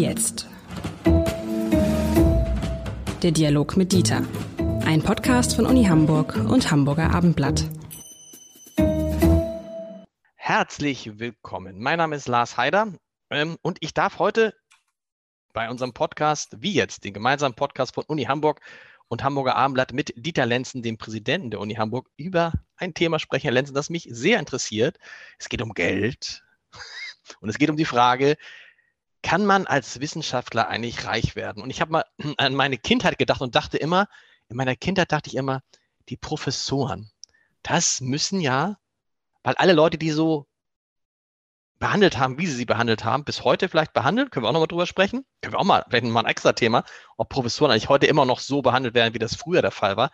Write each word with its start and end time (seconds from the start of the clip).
Jetzt? 0.00 0.48
Der 3.22 3.32
Dialog 3.32 3.76
mit 3.76 3.92
Dieter. 3.92 4.22
Ein 4.86 5.02
Podcast 5.02 5.54
von 5.54 5.66
Uni 5.66 5.84
Hamburg 5.84 6.36
und 6.36 6.70
Hamburger 6.70 7.10
Abendblatt. 7.10 7.68
Herzlich 10.36 11.18
willkommen. 11.18 11.82
Mein 11.82 11.98
Name 11.98 12.16
ist 12.16 12.28
Lars 12.28 12.56
Heider 12.56 12.94
ähm, 13.28 13.58
und 13.60 13.76
ich 13.82 13.92
darf 13.92 14.18
heute 14.18 14.54
bei 15.52 15.68
unserem 15.68 15.92
Podcast 15.92 16.56
Wie 16.62 16.72
jetzt, 16.72 17.04
den 17.04 17.12
gemeinsamen 17.12 17.54
Podcast 17.54 17.94
von 17.94 18.04
Uni 18.04 18.24
Hamburg 18.24 18.62
und 19.08 19.22
Hamburger 19.22 19.56
Abendblatt 19.56 19.92
mit 19.92 20.14
Dieter 20.16 20.46
Lenzen, 20.46 20.80
dem 20.80 20.96
Präsidenten 20.96 21.50
der 21.50 21.60
Uni 21.60 21.74
Hamburg, 21.74 22.08
über 22.16 22.54
ein 22.76 22.94
Thema 22.94 23.18
sprechen, 23.18 23.42
Herr 23.42 23.52
Lenzen, 23.52 23.74
das 23.74 23.90
mich 23.90 24.08
sehr 24.10 24.38
interessiert. 24.38 24.96
Es 25.38 25.50
geht 25.50 25.60
um 25.60 25.74
Geld 25.74 26.42
und 27.40 27.50
es 27.50 27.58
geht 27.58 27.68
um 27.68 27.76
die 27.76 27.84
Frage, 27.84 28.38
kann 29.22 29.44
man 29.44 29.66
als 29.66 30.00
Wissenschaftler 30.00 30.68
eigentlich 30.68 31.04
reich 31.04 31.36
werden? 31.36 31.62
Und 31.62 31.70
ich 31.70 31.80
habe 31.80 31.92
mal 31.92 32.04
an 32.38 32.54
meine 32.54 32.78
Kindheit 32.78 33.18
gedacht 33.18 33.40
und 33.40 33.54
dachte 33.54 33.76
immer, 33.76 34.08
in 34.48 34.56
meiner 34.56 34.76
Kindheit 34.76 35.12
dachte 35.12 35.28
ich 35.28 35.36
immer, 35.36 35.62
die 36.08 36.16
Professoren, 36.16 37.10
das 37.62 38.00
müssen 38.00 38.40
ja, 38.40 38.78
weil 39.42 39.54
alle 39.56 39.72
Leute, 39.72 39.98
die 39.98 40.10
so 40.10 40.46
behandelt 41.78 42.18
haben, 42.18 42.38
wie 42.38 42.46
sie 42.46 42.54
sie 42.54 42.64
behandelt 42.66 43.04
haben, 43.04 43.24
bis 43.24 43.44
heute 43.44 43.68
vielleicht 43.68 43.92
behandelt, 43.92 44.30
können 44.30 44.44
wir 44.44 44.48
auch 44.48 44.52
nochmal 44.52 44.68
drüber 44.68 44.86
sprechen. 44.86 45.24
Können 45.40 45.54
wir 45.54 45.60
auch 45.60 45.64
mal, 45.64 45.84
vielleicht 45.88 46.04
mal 46.04 46.20
ein 46.20 46.26
extra 46.30 46.52
Thema, 46.52 46.84
ob 47.16 47.30
Professoren 47.30 47.70
eigentlich 47.70 47.88
heute 47.88 48.06
immer 48.06 48.26
noch 48.26 48.40
so 48.40 48.60
behandelt 48.60 48.94
werden, 48.94 49.14
wie 49.14 49.18
das 49.18 49.34
früher 49.34 49.62
der 49.62 49.70
Fall 49.70 49.96
war. 49.96 50.10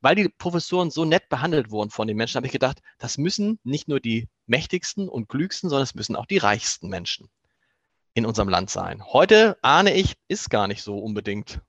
Weil 0.00 0.14
die 0.16 0.28
Professoren 0.28 0.90
so 0.90 1.04
nett 1.04 1.28
behandelt 1.28 1.70
wurden 1.70 1.90
von 1.90 2.08
den 2.08 2.16
Menschen, 2.16 2.36
habe 2.36 2.46
ich 2.46 2.52
gedacht, 2.52 2.80
das 2.98 3.18
müssen 3.18 3.58
nicht 3.62 3.88
nur 3.88 4.00
die 4.00 4.28
mächtigsten 4.46 5.08
und 5.08 5.28
klügsten, 5.28 5.70
sondern 5.70 5.84
es 5.84 5.94
müssen 5.94 6.16
auch 6.16 6.26
die 6.26 6.38
reichsten 6.38 6.88
Menschen 6.88 7.28
in 8.18 8.26
unserem 8.26 8.48
Land 8.48 8.68
sein. 8.68 9.02
Heute 9.12 9.56
ahne 9.62 9.94
ich, 9.94 10.14
ist 10.28 10.50
gar 10.50 10.68
nicht 10.68 10.82
so 10.82 10.98
unbedingt. 10.98 11.60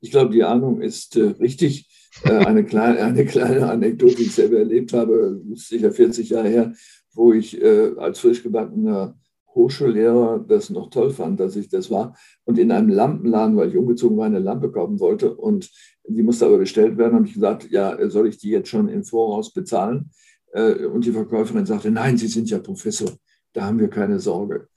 Ich 0.00 0.10
glaube, 0.10 0.32
die 0.32 0.44
Ahnung 0.44 0.80
ist 0.80 1.16
äh, 1.16 1.34
richtig. 1.40 1.88
Äh, 2.24 2.44
eine, 2.46 2.64
kleine, 2.64 2.98
eine 3.04 3.26
kleine 3.26 3.68
Anekdote, 3.68 4.14
die 4.14 4.22
ich 4.22 4.34
selber 4.34 4.58
erlebt 4.58 4.92
habe, 4.92 5.42
ist 5.52 5.68
sicher 5.68 5.92
40 5.92 6.30
Jahre 6.30 6.48
her, 6.48 6.72
wo 7.12 7.32
ich 7.32 7.60
äh, 7.60 7.92
als 7.96 8.20
frisch 8.20 8.42
gebackener 8.42 9.18
Hochschullehrer 9.54 10.44
das 10.46 10.70
noch 10.70 10.90
toll 10.90 11.10
fand, 11.10 11.40
dass 11.40 11.56
ich 11.56 11.68
das 11.68 11.90
war. 11.90 12.16
Und 12.44 12.58
in 12.58 12.70
einem 12.70 12.88
Lampenladen, 12.88 13.56
weil 13.56 13.70
ich 13.70 13.76
umgezogen 13.76 14.16
war, 14.16 14.26
eine 14.26 14.38
Lampe 14.38 14.70
kaufen 14.70 15.00
wollte 15.00 15.34
und 15.34 15.70
die 16.06 16.22
musste 16.22 16.46
aber 16.46 16.58
bestellt 16.58 16.96
werden, 16.96 17.14
habe 17.14 17.26
ich 17.26 17.34
gesagt, 17.34 17.68
ja, 17.70 17.98
soll 18.08 18.28
ich 18.28 18.38
die 18.38 18.50
jetzt 18.50 18.68
schon 18.68 18.88
im 18.88 19.04
Voraus 19.04 19.52
bezahlen? 19.52 20.10
Äh, 20.52 20.86
und 20.86 21.04
die 21.04 21.12
Verkäuferin 21.12 21.66
sagte, 21.66 21.90
nein, 21.90 22.16
Sie 22.16 22.28
sind 22.28 22.48
ja 22.48 22.58
Professor, 22.58 23.10
da 23.52 23.64
haben 23.64 23.80
wir 23.80 23.88
keine 23.88 24.20
Sorge. 24.20 24.68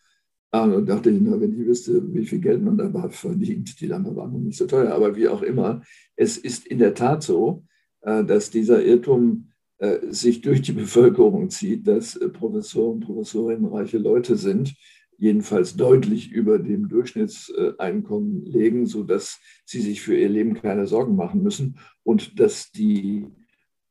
Ah, 0.54 0.66
und 0.66 0.88
dachte 0.88 1.10
ich, 1.10 1.22
na, 1.22 1.40
wenn 1.40 1.54
ich 1.54 1.66
wüsste, 1.66 2.14
wie 2.14 2.26
viel 2.26 2.40
Geld 2.40 2.62
man 2.62 2.78
da 2.78 3.10
verdient, 3.10 3.80
die 3.80 3.88
Lampe 3.88 4.14
war 4.18 4.28
noch 4.28 4.40
nicht 4.40 4.58
so 4.58 4.68
teuer, 4.68 4.94
aber 4.94 5.16
wie 5.16 5.30
auch 5.30 5.42
immer, 5.44 5.82
es 6.18 6.38
ist 6.38 6.68
in 6.68 6.80
der 6.80 6.94
Tat 6.94 7.24
so, 7.24 7.64
äh, 8.02 8.26
dass 8.26 8.50
dieser 8.50 8.84
Irrtum 8.84 9.48
äh, 9.78 10.00
sich 10.10 10.42
durch 10.42 10.62
die 10.62 10.72
Bevölkerung 10.74 11.50
zieht, 11.50 11.88
dass 11.88 12.18
äh, 12.18 12.28
Professoren 12.28 12.96
und 12.96 13.06
Professorinnen 13.06 13.66
reiche 13.66 13.98
Leute 13.98 14.36
sind, 14.36 14.76
jedenfalls 15.18 15.78
deutlich 15.78 16.32
über 16.32 16.60
dem 16.60 16.90
Durchschnittseinkommen 16.90 18.44
legen, 18.46 18.88
sodass 18.88 19.40
sie 19.66 19.80
sich 19.80 20.02
für 20.02 20.18
ihr 20.18 20.30
Leben 20.30 20.56
keine 20.56 20.86
Sorgen 20.86 21.16
machen 21.16 21.44
müssen 21.44 21.78
und 22.04 22.40
dass 22.40 22.72
die 22.72 23.28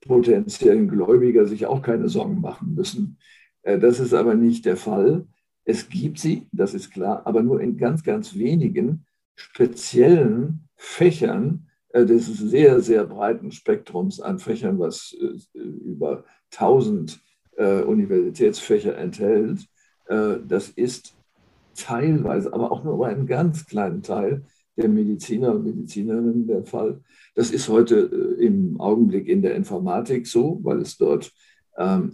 potenziellen 0.00 0.88
Gläubiger 0.88 1.46
sich 1.46 1.66
auch 1.66 1.82
keine 1.82 2.08
Sorgen 2.08 2.40
machen 2.40 2.74
müssen. 2.74 3.18
Das 3.62 4.00
ist 4.00 4.12
aber 4.12 4.34
nicht 4.34 4.64
der 4.64 4.76
Fall. 4.76 5.28
Es 5.70 5.88
gibt 5.88 6.18
sie, 6.18 6.48
das 6.50 6.74
ist 6.74 6.90
klar, 6.90 7.22
aber 7.26 7.44
nur 7.44 7.60
in 7.60 7.76
ganz, 7.76 8.02
ganz 8.02 8.34
wenigen 8.34 9.06
speziellen 9.36 10.68
Fächern 10.74 11.68
äh, 11.90 12.04
des 12.04 12.26
sehr, 12.26 12.80
sehr 12.80 13.04
breiten 13.04 13.52
Spektrums 13.52 14.20
an 14.20 14.40
Fächern, 14.40 14.80
was 14.80 15.16
äh, 15.20 15.58
über 15.60 16.24
1000 16.52 17.20
äh, 17.56 17.82
Universitätsfächer 17.82 18.98
enthält. 18.98 19.66
Das 20.08 20.70
ist 20.70 21.14
teilweise, 21.76 22.52
aber 22.52 22.72
auch 22.72 22.82
nur 22.82 22.98
bei 22.98 23.10
einem 23.10 23.28
ganz 23.28 23.66
kleinen 23.66 24.02
Teil 24.02 24.42
der 24.76 24.88
Mediziner 24.88 25.54
und 25.54 25.62
Medizinerinnen 25.62 26.48
der 26.48 26.64
Fall. 26.64 27.00
Das 27.36 27.52
ist 27.52 27.68
heute 27.68 27.96
im 28.40 28.80
Augenblick 28.80 29.28
in 29.28 29.40
der 29.40 29.54
Informatik 29.54 30.26
so, 30.26 30.58
weil 30.64 30.80
es 30.80 30.96
dort 30.96 31.32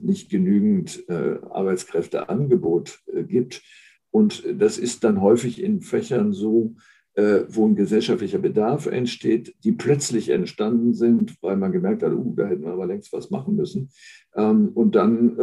nicht 0.00 0.30
genügend 0.30 1.08
äh, 1.08 1.38
Arbeitskräfteangebot 1.50 3.00
äh, 3.12 3.24
gibt. 3.24 3.62
Und 4.10 4.44
das 4.58 4.78
ist 4.78 5.04
dann 5.04 5.20
häufig 5.20 5.62
in 5.62 5.80
Fächern 5.80 6.32
so, 6.32 6.76
äh, 7.14 7.40
wo 7.48 7.66
ein 7.66 7.74
gesellschaftlicher 7.74 8.38
Bedarf 8.38 8.86
entsteht, 8.86 9.54
die 9.64 9.72
plötzlich 9.72 10.28
entstanden 10.28 10.94
sind, 10.94 11.34
weil 11.42 11.56
man 11.56 11.72
gemerkt 11.72 12.02
hat, 12.02 12.12
uh, 12.12 12.34
da 12.36 12.46
hätten 12.46 12.64
wir 12.64 12.72
aber 12.72 12.86
längst 12.86 13.12
was 13.12 13.30
machen 13.30 13.56
müssen. 13.56 13.90
Ähm, 14.34 14.68
und 14.74 14.94
dann 14.94 15.38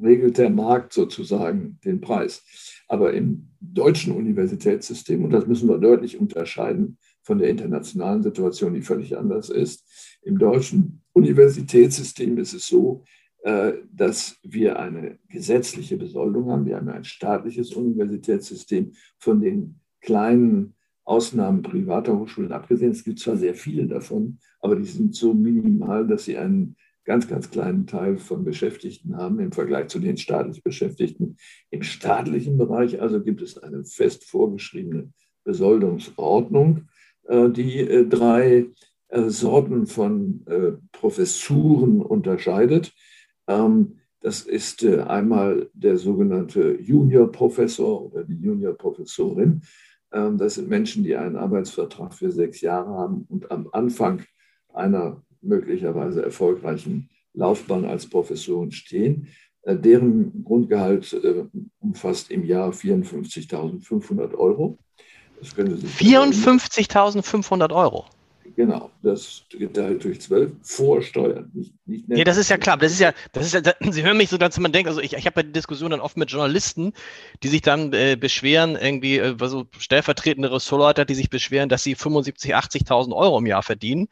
regelt 0.00 0.38
der 0.38 0.50
Markt 0.50 0.92
sozusagen 0.92 1.78
den 1.84 2.00
Preis. 2.00 2.44
Aber 2.88 3.12
im 3.12 3.48
deutschen 3.60 4.14
Universitätssystem, 4.14 5.24
und 5.24 5.30
das 5.30 5.46
müssen 5.46 5.68
wir 5.68 5.78
deutlich 5.78 6.18
unterscheiden 6.18 6.96
von 7.22 7.38
der 7.38 7.50
internationalen 7.50 8.22
Situation, 8.22 8.72
die 8.72 8.82
völlig 8.82 9.18
anders 9.18 9.50
ist, 9.50 9.84
im 10.22 10.38
deutschen 10.38 11.02
Universitätssystem 11.18 12.38
ist 12.38 12.54
es 12.54 12.66
so, 12.66 13.04
äh, 13.42 13.74
dass 13.92 14.36
wir 14.42 14.78
eine 14.78 15.18
gesetzliche 15.28 15.96
Besoldung 15.96 16.50
haben. 16.50 16.66
Wir 16.66 16.76
haben 16.76 16.88
ein 16.88 17.04
staatliches 17.04 17.72
Universitätssystem 17.72 18.92
von 19.18 19.40
den 19.40 19.80
kleinen 20.00 20.74
Ausnahmen 21.04 21.62
privater 21.62 22.18
Hochschulen 22.18 22.52
abgesehen. 22.52 22.90
Es 22.90 23.04
gibt 23.04 23.18
zwar 23.18 23.36
sehr 23.36 23.54
viele 23.54 23.86
davon, 23.86 24.38
aber 24.60 24.76
die 24.76 24.84
sind 24.84 25.14
so 25.14 25.34
minimal, 25.34 26.06
dass 26.06 26.24
sie 26.24 26.36
einen 26.36 26.76
ganz, 27.04 27.26
ganz 27.26 27.50
kleinen 27.50 27.86
Teil 27.86 28.18
von 28.18 28.44
Beschäftigten 28.44 29.16
haben 29.16 29.40
im 29.40 29.52
Vergleich 29.52 29.88
zu 29.88 29.98
den 29.98 30.18
staatlich 30.18 30.62
Beschäftigten. 30.62 31.36
Im 31.70 31.82
staatlichen 31.82 32.58
Bereich 32.58 33.00
also 33.00 33.22
gibt 33.22 33.40
es 33.40 33.56
eine 33.56 33.84
fest 33.84 34.24
vorgeschriebene 34.24 35.10
Besoldungsordnung, 35.44 36.88
äh, 37.26 37.48
die 37.48 37.78
äh, 37.80 38.06
drei 38.06 38.66
Sorten 39.10 39.86
von 39.86 40.44
Professuren 40.92 42.02
unterscheidet. 42.02 42.92
Ähm, 43.46 43.98
das 44.20 44.42
ist 44.42 44.82
äh, 44.82 45.02
einmal 45.02 45.70
der 45.74 45.96
sogenannte 45.96 46.80
Juniorprofessor 46.80 48.06
oder 48.06 48.24
die 48.24 48.34
Juniorprofessorin. 48.34 49.62
Ähm, 50.12 50.38
das 50.38 50.56
sind 50.56 50.68
Menschen, 50.68 51.04
die 51.04 51.16
einen 51.16 51.36
Arbeitsvertrag 51.36 52.14
für 52.14 52.30
sechs 52.30 52.60
Jahre 52.60 52.90
haben 52.90 53.26
und 53.28 53.50
am 53.50 53.68
Anfang 53.72 54.22
einer 54.72 55.22
möglicherweise 55.40 56.22
erfolgreichen 56.22 57.10
Laufbahn 57.32 57.84
als 57.84 58.08
Professoren 58.08 58.72
stehen. 58.72 59.28
Äh, 59.62 59.76
deren 59.76 60.44
Grundgehalt 60.44 61.12
äh, 61.12 61.44
umfasst 61.78 62.32
im 62.32 62.44
Jahr 62.44 62.72
54.500 62.72 64.34
Euro. 64.34 64.78
54.500 65.44 67.72
Euro. 67.72 68.06
Genau, 68.58 68.90
das 69.04 69.44
geteilt 69.50 70.02
durch 70.02 70.20
zwölf 70.20 70.50
vor 70.62 71.00
Steuern. 71.00 71.48
Nicht, 71.54 71.74
nicht 71.86 72.08
nee, 72.08 72.24
das 72.24 72.36
ist 72.36 72.50
ja 72.50 72.56
klar. 72.56 72.76
Das 72.76 72.90
ist 72.90 72.98
ja, 72.98 73.12
das 73.30 73.46
ist 73.46 73.54
ja, 73.54 73.72
Sie 73.92 74.02
hören 74.02 74.16
mich 74.16 74.30
so, 74.30 74.36
dass 74.36 74.58
man 74.58 74.72
denkt, 74.72 74.88
also 74.88 75.00
ich, 75.00 75.12
ich 75.12 75.26
habe 75.26 75.38
ja 75.38 75.42
die 75.44 75.52
Diskussion 75.52 75.92
dann 75.92 76.00
oft 76.00 76.16
mit 76.16 76.32
Journalisten, 76.32 76.92
die 77.44 77.48
sich 77.48 77.62
dann 77.62 77.92
äh, 77.92 78.16
beschweren, 78.16 78.74
irgendwie, 78.74 79.18
äh, 79.18 79.36
so 79.46 79.66
stellvertretende 79.78 80.50
Ressortleiter, 80.50 81.04
die 81.04 81.14
sich 81.14 81.30
beschweren, 81.30 81.68
dass 81.68 81.84
sie 81.84 81.94
75.000, 81.94 82.52
80.000 82.52 83.14
Euro 83.14 83.38
im 83.38 83.46
Jahr 83.46 83.62
verdienen. 83.62 84.08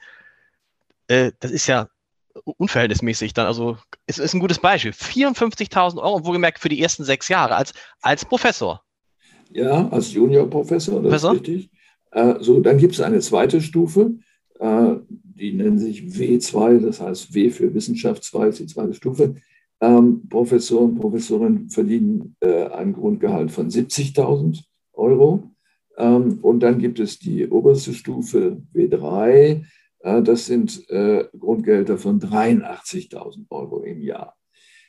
Äh, 1.09 1.33
das 1.41 1.51
ist 1.51 1.67
ja 1.67 1.89
unverhältnismäßig 2.45 3.35
dann. 3.35 3.47
Also 3.47 3.79
es 4.07 4.21
ist 4.21 4.33
ein 4.33 4.39
gutes 4.39 4.61
Beispiel. 4.61 4.93
54.000 4.93 6.01
Euro, 6.01 6.25
wohlgemerkt 6.25 6.61
für 6.61 6.69
die 6.69 6.81
ersten 6.81 7.03
sechs 7.03 7.27
Jahre 7.27 7.57
als, 7.57 7.73
als 8.01 8.25
Professor. 8.25 8.81
Ja, 9.51 9.89
als 9.89 10.13
Juniorprofessor, 10.13 11.03
das 11.03 11.11
Professor? 11.11 11.33
ist 11.33 11.41
richtig. 11.41 11.71
Äh, 12.13 12.35
so, 12.39 12.61
dann 12.61 12.79
gibt 12.79 12.95
es 12.95 13.01
eine 13.01 13.19
zweite 13.19 13.61
Stufe, 13.61 14.13
die 14.59 15.53
nennen 15.53 15.79
sich 15.79 16.03
W2, 16.03 16.81
das 16.81 17.01
heißt 17.01 17.35
W 17.35 17.51
für 17.51 17.75
Wissenschaft 17.75 18.25
2 18.25 18.49
ist 18.49 18.61
die 18.61 18.67
zweite 18.67 18.95
Stufe. 18.95 19.35
Ähm, 19.81 20.27
Professoren 20.29 20.91
und 20.91 21.01
Professorinnen 21.01 21.69
verdienen 21.69 22.37
äh, 22.41 22.65
ein 22.69 22.95
Grundgehalt 22.95 23.51
von 23.51 23.69
70.000 23.69 24.63
Euro. 24.95 25.51
Ähm, 25.99 26.39
und 26.41 26.61
dann 26.61 26.79
gibt 26.79 26.99
es 26.99 27.19
die 27.19 27.47
oberste 27.49 27.93
Stufe 27.93 28.63
W3, 28.75 29.65
das 30.23 30.47
sind 30.47 30.87
Grundgehälter 30.87 31.99
von 31.99 32.21
83.000 32.21 33.47
Euro 33.51 33.81
im 33.81 34.01
Jahr. 34.01 34.37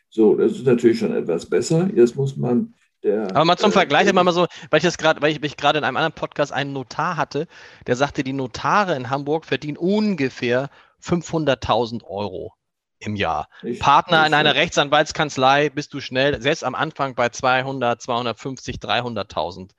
So, 0.09 0.35
das 0.35 0.53
ist 0.53 0.65
natürlich 0.65 0.99
schon 0.99 1.13
etwas 1.13 1.45
besser. 1.45 1.89
Jetzt 1.95 2.15
muss 2.15 2.37
man 2.37 2.73
der, 3.07 3.36
Aber 3.36 3.45
mal 3.45 3.57
zum 3.57 3.71
äh, 3.71 3.74
Vergleich, 3.74 4.07
immer 4.07 4.24
mal 4.24 4.33
so, 4.33 4.48
weil 4.69 4.77
ich 4.77 4.83
das 4.83 4.98
gerade, 4.98 5.21
weil 5.21 5.31
ich 5.31 5.42
mich 5.42 5.57
gerade 5.57 5.80
in 5.80 5.83
einem 5.83 5.98
anderen 5.98 6.13
Podcast 6.13 6.51
einen 6.51 6.74
Notar 6.74 7.18
hatte, 7.18 7.48
der 7.86 7.95
sagte, 7.95 8.24
die 8.24 8.33
Notare 8.33 8.95
in 8.95 9.09
Hamburg 9.09 9.45
verdienen 9.45 9.77
ungefähr 9.77 10.69
500.000 11.04 12.04
Euro 12.04 12.54
im 13.00 13.15
Jahr. 13.15 13.48
Ich, 13.63 13.80
Partner 13.80 14.21
ich, 14.21 14.27
in 14.27 14.33
einer 14.33 14.56
Rechtsanwaltskanzlei 14.56 15.69
bist 15.69 15.94
du 15.94 16.01
schnell, 16.01 16.42
selbst 16.42 16.63
am 16.63 16.75
Anfang 16.75 17.15
bei 17.15 17.30
200, 17.30 18.01
250, 18.01 18.77
300.000 18.77 19.71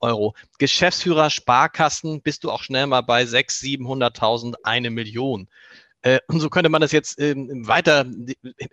Euro. 0.00 0.34
Geschäftsführer 0.58 1.30
Sparkassen 1.30 2.22
bist 2.22 2.44
du 2.44 2.50
auch 2.50 2.62
schnell 2.62 2.86
mal 2.86 3.02
bei 3.02 3.22
600.000, 3.22 3.78
700.000, 3.78 4.54
eine 4.62 4.90
Million. 4.90 5.48
Äh, 6.02 6.20
und 6.28 6.40
so 6.40 6.50
könnte 6.50 6.68
man 6.68 6.82
das 6.82 6.92
jetzt 6.92 7.18
ähm, 7.18 7.66
weiter, 7.66 8.04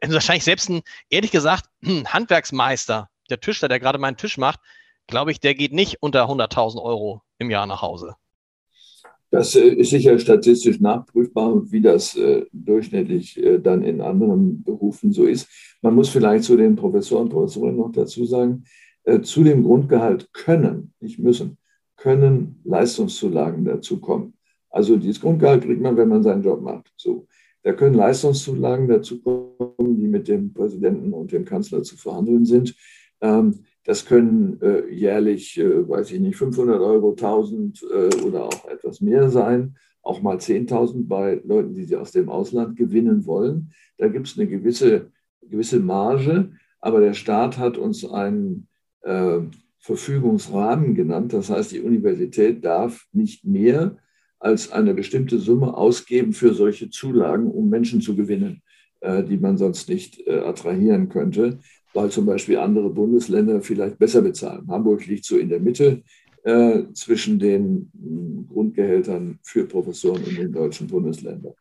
wahrscheinlich 0.06 0.44
selbst 0.44 0.70
ein, 0.70 0.82
ehrlich 1.10 1.32
gesagt, 1.32 1.66
Handwerksmeister, 2.06 3.10
der 3.32 3.40
Tischler, 3.40 3.68
der 3.68 3.80
gerade 3.80 3.98
meinen 3.98 4.18
Tisch 4.18 4.38
macht, 4.38 4.60
glaube 5.08 5.32
ich, 5.32 5.40
der 5.40 5.56
geht 5.56 5.74
nicht 5.74 5.98
unter 6.02 6.30
100.000 6.30 6.82
Euro 6.82 7.22
im 7.38 7.50
Jahr 7.50 7.66
nach 7.66 7.82
Hause. 7.82 8.16
Das 9.32 9.56
äh, 9.56 9.68
ist 9.68 9.92
sicher 9.92 10.20
statistisch 10.20 10.80
nachprüfbar, 10.82 11.72
wie 11.72 11.82
das 11.82 12.16
äh, 12.18 12.46
durchschnittlich 12.52 13.42
äh, 13.42 13.60
dann 13.60 13.82
in 13.84 14.02
anderen 14.02 14.62
Berufen 14.62 15.14
so 15.14 15.26
ist. 15.26 15.48
Man 15.82 15.96
muss 15.96 16.10
vielleicht 16.10 16.44
zu 16.44 16.58
den 16.58 16.76
Professoren 16.76 17.24
und 17.24 17.30
Professorinnen 17.30 17.78
noch 17.78 17.92
dazu 17.94 18.26
sagen, 18.26 18.66
äh, 19.04 19.22
zu 19.22 19.44
dem 19.44 19.64
Grundgehalt 19.64 20.32
können, 20.34 20.94
nicht 21.00 21.18
müssen, 21.18 21.58
können 21.96 22.60
Leistungszulagen 22.66 23.64
dazukommen. 23.64 24.34
Also 24.70 24.98
dieses 24.98 25.22
Grundgehalt 25.22 25.64
kriegt 25.64 25.82
man, 25.82 25.96
wenn 25.96 26.10
man 26.10 26.24
seinen 26.24 26.44
Job 26.44 26.62
macht. 26.62 26.92
So. 26.98 27.28
Da 27.64 27.74
können 27.74 27.96
Leistungszulagen 27.96 28.88
dazu 28.88 29.22
kommen, 29.22 29.98
die 29.98 30.08
mit 30.08 30.28
dem 30.28 30.54
Präsidenten 30.54 31.14
und 31.14 31.32
dem 31.32 31.46
Kanzler 31.46 31.84
zu 31.84 31.96
verhandeln 31.96 32.46
sind. 32.46 32.76
Ähm, 33.22 33.66
das 33.84 34.06
können 34.06 34.62
äh, 34.62 34.88
jährlich, 34.90 35.58
äh, 35.58 35.88
weiß 35.88 36.12
ich 36.12 36.20
nicht, 36.20 36.36
500 36.36 36.80
Euro, 36.80 37.12
1000 37.12 37.84
äh, 37.84 38.22
oder 38.24 38.46
auch 38.46 38.68
etwas 38.70 39.02
mehr 39.02 39.30
sein, 39.30 39.76
auch 40.04 40.22
mal 40.22 40.38
10.000 40.38 41.08
bei 41.08 41.42
Leuten, 41.44 41.74
die 41.74 41.86
sie 41.86 41.96
aus 41.96 42.12
dem 42.12 42.30
Ausland 42.30 42.76
gewinnen 42.76 43.26
wollen. 43.26 43.72
Da 43.98 44.08
gibt 44.08 44.28
es 44.28 44.38
eine 44.38 44.48
gewisse, 44.48 45.12
gewisse 45.42 45.80
Marge, 45.80 46.52
aber 46.80 47.00
der 47.00 47.14
Staat 47.14 47.58
hat 47.58 47.78
uns 47.78 48.06
einen 48.06 48.68
äh, 49.02 49.40
Verfügungsrahmen 49.80 50.94
genannt. 50.94 51.34
Das 51.34 51.50
heißt, 51.50 51.72
die 51.72 51.82
Universität 51.82 52.64
darf 52.64 53.08
nicht 53.12 53.46
mehr 53.46 53.98
als 54.40 54.72
eine 54.72 54.94
bestimmte 54.94 55.40
Summe 55.40 55.76
ausgeben 55.76 56.34
für 56.34 56.54
solche 56.54 56.90
Zulagen, 56.90 57.50
um 57.50 57.70
Menschen 57.70 58.02
zu 58.02 58.16
gewinnen, 58.16 58.62
äh, 59.00 59.24
die 59.24 59.38
man 59.38 59.58
sonst 59.58 59.90
nicht 59.90 60.20
äh, 60.28 60.40
attrahieren 60.40 61.10
könnte 61.10 61.60
weil 61.94 62.10
zum 62.10 62.26
Beispiel 62.26 62.58
andere 62.58 62.90
Bundesländer 62.90 63.62
vielleicht 63.62 63.98
besser 64.00 64.22
bezahlen. 64.22 64.68
Hamburg 64.70 65.06
liegt 65.06 65.26
so 65.26 65.38
in 65.38 65.50
der 65.50 65.60
Mitte 65.60 66.04
äh, 66.44 66.84
zwischen 66.94 67.40
den 67.40 67.92
hm, 67.94 68.48
Grundgehältern 68.52 69.40
für 69.44 69.66
Professoren 69.66 70.24
in 70.26 70.36
den 70.36 70.52
deutschen 70.54 70.88
Bundesländern. 70.88 71.54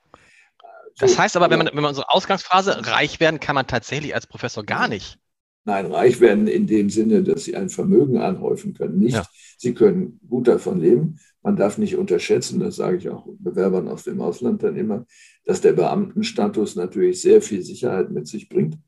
So, 0.94 1.06
das 1.06 1.19
heißt 1.19 1.37
aber, 1.37 1.50
wenn 1.50 1.59
man, 1.59 1.69
wenn 1.69 1.82
man 1.82 1.87
unsere 1.87 2.11
Ausgangsphase 2.11 2.87
reich 2.87 3.21
werden, 3.21 3.41
kann 3.41 3.55
man 3.55 3.67
tatsächlich 3.67 4.15
als 4.15 4.27
Professor 4.27 4.65
gar 4.65 4.88
nicht. 4.88 5.19
Nein, 5.65 5.87
reich 5.87 6.21
werden 6.21 6.47
in 6.47 6.67
dem 6.67 6.88
Sinne, 6.88 7.23
dass 7.23 7.44
sie 7.44 7.55
ein 7.55 7.69
Vermögen 7.69 8.19
anhäufen 8.19 8.75
können. 8.75 8.99
Nicht, 8.99 9.15
ja. 9.15 9.27
sie 9.59 9.75
können 9.75 10.19
gut 10.29 10.49
davon 10.49 10.81
leben. 10.81 11.19
Man 11.43 11.56
darf 11.56 11.79
nicht 11.79 11.97
unterschätzen, 11.97 12.61
das 12.61 12.77
sage 12.77 12.97
ich 12.97 13.09
auch 13.09 13.27
Bewerbern 13.38 13.88
aus 13.88 14.05
dem 14.05 14.21
Ausland 14.21 14.62
dann 14.62 14.77
immer, 14.77 15.06
dass 15.44 15.61
der 15.61 15.73
Beamtenstatus 15.73 16.77
natürlich 16.77 17.21
sehr 17.21 17.41
viel 17.41 17.62
Sicherheit 17.62 18.11
mit 18.11 18.27
sich 18.27 18.49
bringt. 18.49 18.79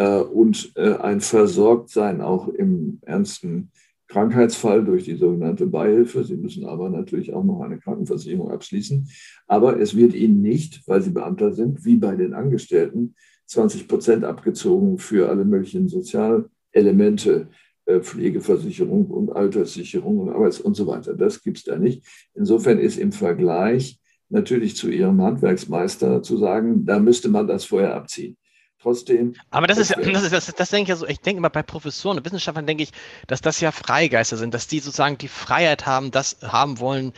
Äh, 0.00 0.22
und 0.22 0.72
äh, 0.76 0.94
ein 0.94 1.20
Versorgtsein 1.20 2.22
auch 2.22 2.48
im 2.48 3.00
ernsten 3.02 3.70
Krankheitsfall 4.08 4.82
durch 4.82 5.04
die 5.04 5.16
sogenannte 5.16 5.66
Beihilfe. 5.66 6.24
Sie 6.24 6.38
müssen 6.38 6.64
aber 6.64 6.88
natürlich 6.88 7.34
auch 7.34 7.44
noch 7.44 7.60
eine 7.60 7.78
Krankenversicherung 7.78 8.50
abschließen. 8.50 9.10
Aber 9.46 9.78
es 9.78 9.94
wird 9.94 10.14
Ihnen 10.14 10.40
nicht, 10.40 10.88
weil 10.88 11.02
Sie 11.02 11.10
Beamter 11.10 11.52
sind, 11.52 11.84
wie 11.84 11.96
bei 11.96 12.16
den 12.16 12.32
Angestellten, 12.32 13.14
20 13.44 13.88
Prozent 13.88 14.24
abgezogen 14.24 14.96
für 14.96 15.28
alle 15.28 15.44
möglichen 15.44 15.88
Sozialelemente, 15.88 17.48
äh, 17.84 18.00
Pflegeversicherung 18.00 19.06
und 19.10 19.30
Alterssicherung 19.32 20.18
und 20.20 20.30
Arbeits- 20.30 20.60
und 20.60 20.76
so 20.76 20.86
weiter. 20.86 21.12
Das 21.12 21.42
gibt 21.42 21.58
es 21.58 21.64
da 21.64 21.76
nicht. 21.76 22.06
Insofern 22.32 22.78
ist 22.78 22.96
im 22.96 23.12
Vergleich 23.12 24.00
natürlich 24.30 24.76
zu 24.76 24.88
Ihrem 24.88 25.20
Handwerksmeister 25.20 26.22
zu 26.22 26.38
sagen, 26.38 26.86
da 26.86 26.98
müsste 26.98 27.28
man 27.28 27.46
das 27.46 27.66
vorher 27.66 27.94
abziehen 27.94 28.38
trotzdem. 28.80 29.34
Aber 29.50 29.66
das 29.66 29.78
ist 29.78 29.90
ja, 29.90 30.00
das, 30.00 30.22
ist, 30.22 30.32
das, 30.32 30.46
das 30.46 30.70
denke 30.70 30.82
ich 30.84 30.88
ja 30.88 30.96
so, 30.96 31.06
ich 31.06 31.20
denke 31.20 31.38
immer 31.38 31.50
bei 31.50 31.62
Professoren 31.62 32.18
und 32.18 32.24
Wissenschaftlern 32.24 32.66
denke 32.66 32.82
ich, 32.82 32.92
dass 33.26 33.40
das 33.40 33.60
ja 33.60 33.72
Freigeister 33.72 34.36
sind, 34.36 34.54
dass 34.54 34.66
die 34.66 34.80
sozusagen 34.80 35.18
die 35.18 35.28
Freiheit 35.28 35.86
haben, 35.86 36.10
das 36.10 36.38
haben 36.42 36.80
wollen, 36.80 37.12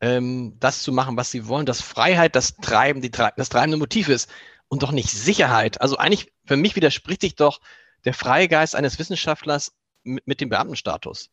ähm, 0.00 0.54
das 0.60 0.82
zu 0.82 0.92
machen, 0.92 1.16
was 1.16 1.30
sie 1.30 1.48
wollen, 1.48 1.66
dass 1.66 1.80
Freiheit 1.80 2.36
das 2.36 2.56
Treiben, 2.56 3.00
die, 3.00 3.10
das 3.10 3.48
treibende 3.48 3.78
Motiv 3.78 4.08
ist 4.08 4.30
und 4.68 4.82
doch 4.82 4.92
nicht 4.92 5.10
Sicherheit. 5.10 5.80
Also 5.80 5.96
eigentlich, 5.96 6.32
für 6.44 6.56
mich 6.56 6.76
widerspricht 6.76 7.22
sich 7.22 7.34
doch 7.34 7.60
der 8.04 8.14
Freigeist 8.14 8.74
eines 8.74 8.98
Wissenschaftlers 8.98 9.72
mit, 10.04 10.26
mit 10.26 10.40
dem 10.40 10.48
Beamtenstatus. 10.48 11.30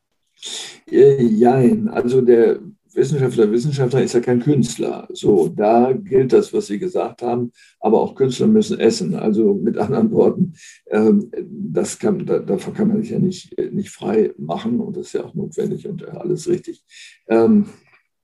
Äh, 0.89 1.21
jein, 1.24 1.88
also 1.89 2.21
der 2.21 2.59
Wissenschaftler, 2.95 3.51
Wissenschaftler 3.51 4.04
ist 4.04 4.13
ja 4.13 4.19
kein 4.19 4.40
Künstler. 4.40 5.07
So, 5.12 5.48
da 5.48 5.94
gilt 5.94 6.34
das, 6.34 6.54
was 6.54 6.68
Sie 6.68 6.80
gesagt 6.80 7.22
haben. 7.22 7.51
Aber 7.80 8.01
auch 8.01 8.16
Künstler 8.16 8.48
müssen 8.48 8.80
essen. 8.80 9.16
Also 9.16 9.54
mit 9.54 9.78
anderen 9.78 10.12
Worten, 10.12 10.54
ähm, 10.88 11.31
das 11.50 12.00
kann, 12.00 12.25
davon 12.25 12.74
kann 12.74 12.90
man 12.90 13.01
sich 13.01 13.12
ja 13.12 13.19
nicht, 13.19 13.56
nicht 13.72 13.90
frei 13.90 14.34
machen. 14.38 14.80
Und 14.80 14.98
das 14.98 15.07
ist 15.07 15.13
ja 15.13 15.24
auch 15.24 15.34
notwendig 15.34 15.88
und 15.88 16.07
alles 16.07 16.48
richtig. 16.48 16.84
Ähm, 17.28 17.66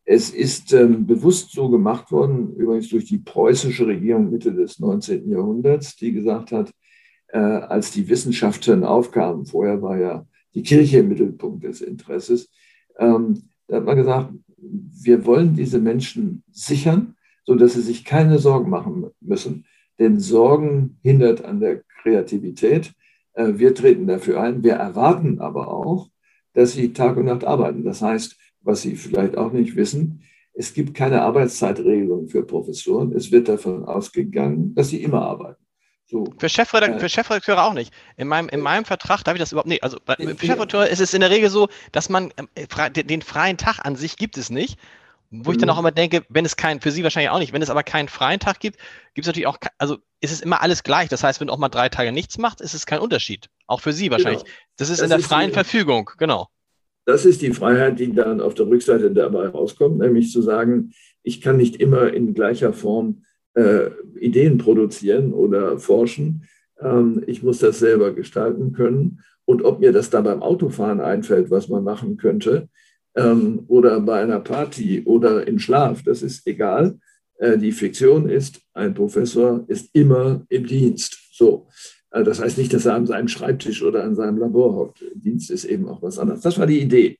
es 0.05 0.31
ist 0.31 0.73
ähm, 0.73 1.05
bewusst 1.05 1.51
so 1.51 1.69
gemacht 1.69 2.11
worden, 2.11 2.55
übrigens 2.55 2.89
durch 2.89 3.05
die 3.05 3.19
preußische 3.19 3.85
Regierung 3.85 4.31
Mitte 4.31 4.53
des 4.53 4.79
19. 4.79 5.29
Jahrhunderts, 5.29 5.95
die 5.95 6.13
gesagt 6.13 6.51
hat, 6.51 6.71
äh, 7.27 7.37
als 7.37 7.91
die 7.91 8.09
Wissenschaften 8.09 8.83
aufkamen, 8.83 9.45
vorher 9.45 9.81
war 9.81 9.97
ja 9.99 10.25
die 10.55 10.63
Kirche 10.63 10.99
im 10.99 11.09
Mittelpunkt 11.09 11.63
des 11.63 11.81
Interesses, 11.81 12.49
da 13.69 13.77
hat 13.77 13.85
man 13.85 13.95
gesagt, 13.95 14.33
wir 14.61 15.25
wollen 15.25 15.55
diese 15.55 15.79
Menschen 15.79 16.43
sichern, 16.51 17.15
sodass 17.45 17.73
sie 17.73 17.81
sich 17.81 18.05
keine 18.05 18.39
Sorgen 18.39 18.69
machen 18.69 19.07
müssen. 19.21 19.65
Denn 19.97 20.19
Sorgen 20.19 20.97
hindert 21.01 21.43
an 21.43 21.59
der 21.59 21.83
Kreativität. 22.01 22.93
Äh, 23.33 23.53
wir 23.55 23.73
treten 23.73 24.07
dafür 24.07 24.41
ein. 24.41 24.63
Wir 24.63 24.73
erwarten 24.73 25.39
aber 25.39 25.67
auch, 25.67 26.09
dass 26.53 26.73
sie 26.73 26.93
Tag 26.93 27.17
und 27.17 27.25
Nacht 27.25 27.43
arbeiten. 27.45 27.83
Das 27.83 28.01
heißt, 28.01 28.37
was 28.61 28.81
Sie 28.81 28.95
vielleicht 28.95 29.37
auch 29.37 29.51
nicht 29.51 29.75
wissen, 29.75 30.21
es 30.53 30.73
gibt 30.73 30.93
keine 30.93 31.21
Arbeitszeitregelung 31.21 32.27
für 32.27 32.43
Professoren. 32.45 33.13
Es 33.13 33.31
wird 33.31 33.47
davon 33.47 33.85
ausgegangen, 33.85 34.75
dass 34.75 34.89
sie 34.89 35.01
immer 35.01 35.21
arbeiten. 35.21 35.58
So. 36.09 36.25
Für, 36.39 36.49
Chefredakt 36.49 36.95
äh, 36.95 36.99
für 36.99 37.07
Chefredakteure 37.07 37.63
auch 37.63 37.73
nicht. 37.73 37.93
In 38.17 38.27
meinem, 38.27 38.49
in 38.49 38.61
meinem 38.61 38.83
Vertrag 38.83 39.23
darf 39.23 39.35
ich 39.35 39.39
das 39.39 39.51
überhaupt 39.51 39.67
nicht. 39.67 39.83
Also 39.83 39.99
bei, 40.03 40.15
für 40.15 40.45
Chefredakteure 40.45 40.87
ist 40.87 41.01
es 41.01 41.13
in 41.13 41.21
der 41.21 41.29
Regel 41.29 41.51
so, 41.51 41.69
dass 41.91 42.09
man 42.09 42.33
äh, 42.55 42.89
den 42.91 43.21
freien 43.21 43.57
Tag 43.57 43.85
an 43.85 43.95
sich 43.95 44.17
gibt 44.17 44.37
es 44.37 44.49
nicht. 44.49 44.79
Wo 45.31 45.51
ich 45.51 45.59
dann 45.59 45.67
mhm. 45.67 45.75
auch 45.75 45.79
immer 45.79 45.91
denke, 45.91 46.25
wenn 46.29 46.43
es 46.43 46.55
keinen, 46.55 46.81
für 46.81 46.89
Sie 46.89 47.03
wahrscheinlich 47.03 47.29
auch 47.29 47.37
nicht, 47.37 47.53
wenn 47.53 47.61
es 47.61 47.69
aber 47.69 47.83
keinen 47.83 48.07
freien 48.07 48.39
Tag 48.39 48.59
gibt, 48.59 48.77
gibt 49.13 49.25
es 49.25 49.27
natürlich 49.27 49.45
auch, 49.45 49.59
also 49.77 49.97
ist 50.21 50.31
es 50.31 50.41
immer 50.41 50.63
alles 50.63 50.81
gleich. 50.81 51.07
Das 51.07 51.23
heißt, 51.23 51.39
wenn 51.39 51.47
du 51.47 51.53
auch 51.53 51.59
mal 51.59 51.69
drei 51.69 51.87
Tage 51.87 52.11
nichts 52.11 52.39
macht, 52.39 52.61
ist 52.61 52.73
es 52.73 52.87
kein 52.87 52.97
Unterschied. 52.97 53.47
Auch 53.67 53.79
für 53.79 53.93
Sie 53.93 54.09
wahrscheinlich. 54.09 54.43
Genau. 54.43 54.55
Das 54.77 54.89
ist 54.89 54.97
das 54.97 55.03
in 55.03 55.09
der 55.09 55.19
ist 55.19 55.27
freien 55.27 55.49
die, 55.49 55.53
Verfügung, 55.53 56.09
genau. 56.17 56.47
Das 57.05 57.25
ist 57.25 57.43
die 57.43 57.53
Freiheit, 57.53 57.99
die 57.99 58.11
dann 58.11 58.41
auf 58.41 58.55
der 58.55 58.65
Rückseite 58.65 59.11
dabei 59.11 59.49
rauskommt, 59.49 59.99
nämlich 59.99 60.31
zu 60.31 60.41
sagen, 60.41 60.93
ich 61.21 61.41
kann 61.41 61.57
nicht 61.57 61.75
immer 61.75 62.11
in 62.11 62.33
gleicher 62.33 62.73
Form 62.73 63.23
äh, 63.59 63.89
Ideen 64.19 64.57
produzieren 64.57 65.33
oder 65.33 65.79
forschen. 65.79 66.43
Ähm, 66.79 67.23
ich 67.27 67.43
muss 67.43 67.59
das 67.59 67.79
selber 67.79 68.13
gestalten 68.13 68.73
können. 68.73 69.21
Und 69.45 69.63
ob 69.63 69.79
mir 69.79 69.91
das 69.91 70.09
da 70.09 70.21
beim 70.21 70.41
Autofahren 70.41 71.01
einfällt, 71.01 71.49
was 71.49 71.69
man 71.69 71.83
machen 71.83 72.17
könnte, 72.17 72.69
ähm, 73.15 73.63
oder 73.67 73.99
bei 73.99 74.21
einer 74.21 74.39
Party 74.39 75.01
oder 75.05 75.47
im 75.47 75.59
Schlaf, 75.59 76.03
das 76.03 76.21
ist 76.21 76.45
egal. 76.47 76.99
Äh, 77.37 77.57
die 77.57 77.71
Fiktion 77.71 78.29
ist, 78.29 78.61
ein 78.73 78.93
Professor 78.93 79.65
ist 79.67 79.89
immer 79.93 80.45
im 80.49 80.65
Dienst. 80.65 81.17
So. 81.33 81.67
Äh, 82.11 82.23
das 82.23 82.39
heißt 82.39 82.57
nicht, 82.57 82.73
dass 82.73 82.85
er 82.85 82.95
an 82.95 83.07
seinem 83.07 83.27
Schreibtisch 83.27 83.81
oder 83.83 84.03
an 84.03 84.15
seinem 84.15 84.37
Labor 84.37 84.75
hockt. 84.75 85.03
Dienst 85.15 85.49
ist 85.49 85.65
eben 85.65 85.89
auch 85.89 86.01
was 86.01 86.19
anderes. 86.19 86.41
Das 86.41 86.59
war 86.59 86.67
die 86.67 86.81
Idee, 86.81 87.17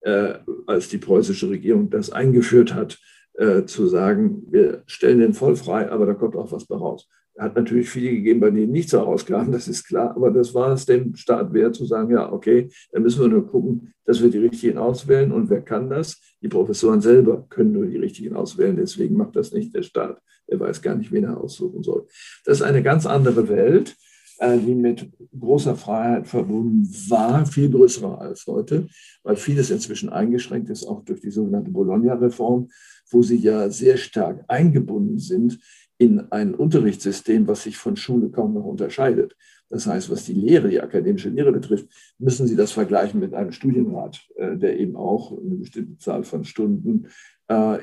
äh, 0.00 0.34
als 0.66 0.88
die 0.88 0.98
preußische 0.98 1.48
Regierung 1.48 1.88
das 1.90 2.10
eingeführt 2.10 2.74
hat 2.74 2.98
äh, 3.38 3.64
zu 3.64 3.86
sagen, 3.86 4.42
wir 4.50 4.82
stellen 4.86 5.20
den 5.20 5.32
voll 5.32 5.56
frei, 5.56 5.90
aber 5.90 6.06
da 6.06 6.14
kommt 6.14 6.36
auch 6.36 6.50
was 6.50 6.66
bei 6.66 6.76
raus. 6.76 7.08
Er 7.34 7.44
hat 7.44 7.54
natürlich 7.54 7.88
viele 7.88 8.10
gegeben, 8.10 8.40
bei 8.40 8.50
denen 8.50 8.72
nichts 8.72 8.92
herauskam, 8.92 9.50
das 9.52 9.68
ist 9.68 9.86
klar, 9.86 10.14
aber 10.16 10.32
das 10.32 10.54
war 10.54 10.72
es 10.72 10.86
dem 10.86 11.14
Staat 11.14 11.52
wert 11.52 11.76
zu 11.76 11.86
sagen, 11.86 12.10
ja, 12.10 12.32
okay, 12.32 12.68
dann 12.90 13.02
müssen 13.02 13.20
wir 13.20 13.28
nur 13.28 13.46
gucken, 13.46 13.92
dass 14.04 14.20
wir 14.20 14.28
die 14.28 14.38
richtigen 14.38 14.76
auswählen 14.76 15.30
und 15.30 15.48
wer 15.50 15.62
kann 15.62 15.88
das? 15.88 16.20
Die 16.42 16.48
Professoren 16.48 17.00
selber 17.00 17.46
können 17.48 17.72
nur 17.72 17.86
die 17.86 17.96
richtigen 17.96 18.34
auswählen, 18.34 18.76
deswegen 18.76 19.16
macht 19.16 19.36
das 19.36 19.52
nicht 19.52 19.74
der 19.74 19.82
Staat. 19.82 20.20
Er 20.48 20.58
weiß 20.58 20.82
gar 20.82 20.96
nicht, 20.96 21.12
wen 21.12 21.24
er 21.24 21.38
aussuchen 21.40 21.82
soll. 21.82 22.06
Das 22.44 22.58
ist 22.58 22.62
eine 22.62 22.82
ganz 22.82 23.06
andere 23.06 23.48
Welt 23.48 23.94
die 24.40 24.74
mit 24.74 25.10
großer 25.36 25.74
Freiheit 25.74 26.28
verbunden 26.28 26.88
war, 27.08 27.44
viel 27.44 27.70
größer 27.70 28.20
als 28.20 28.46
heute, 28.46 28.86
weil 29.24 29.34
vieles 29.34 29.70
inzwischen 29.70 30.10
eingeschränkt 30.10 30.70
ist, 30.70 30.86
auch 30.86 31.04
durch 31.04 31.20
die 31.20 31.30
sogenannte 31.30 31.72
Bologna-Reform 31.72 32.68
wo 33.10 33.22
sie 33.22 33.36
ja 33.36 33.70
sehr 33.70 33.96
stark 33.96 34.44
eingebunden 34.48 35.18
sind 35.18 35.58
in 35.98 36.20
ein 36.30 36.54
Unterrichtssystem, 36.54 37.46
was 37.46 37.64
sich 37.64 37.76
von 37.76 37.96
Schule 37.96 38.30
kaum 38.30 38.54
noch 38.54 38.64
unterscheidet. 38.64 39.36
Das 39.68 39.86
heißt, 39.86 40.10
was 40.10 40.24
die 40.24 40.32
Lehre, 40.32 40.68
die 40.68 40.80
akademische 40.80 41.28
Lehre 41.28 41.52
betrifft, 41.52 41.88
müssen 42.18 42.46
Sie 42.46 42.56
das 42.56 42.72
vergleichen 42.72 43.20
mit 43.20 43.34
einem 43.34 43.52
Studienrat, 43.52 44.26
äh, 44.36 44.56
der 44.56 44.78
eben 44.78 44.96
auch 44.96 45.36
eine 45.36 45.56
bestimmte 45.56 45.98
Zahl 45.98 46.24
von 46.24 46.44
Stunden 46.44 47.06
äh, 47.06 47.08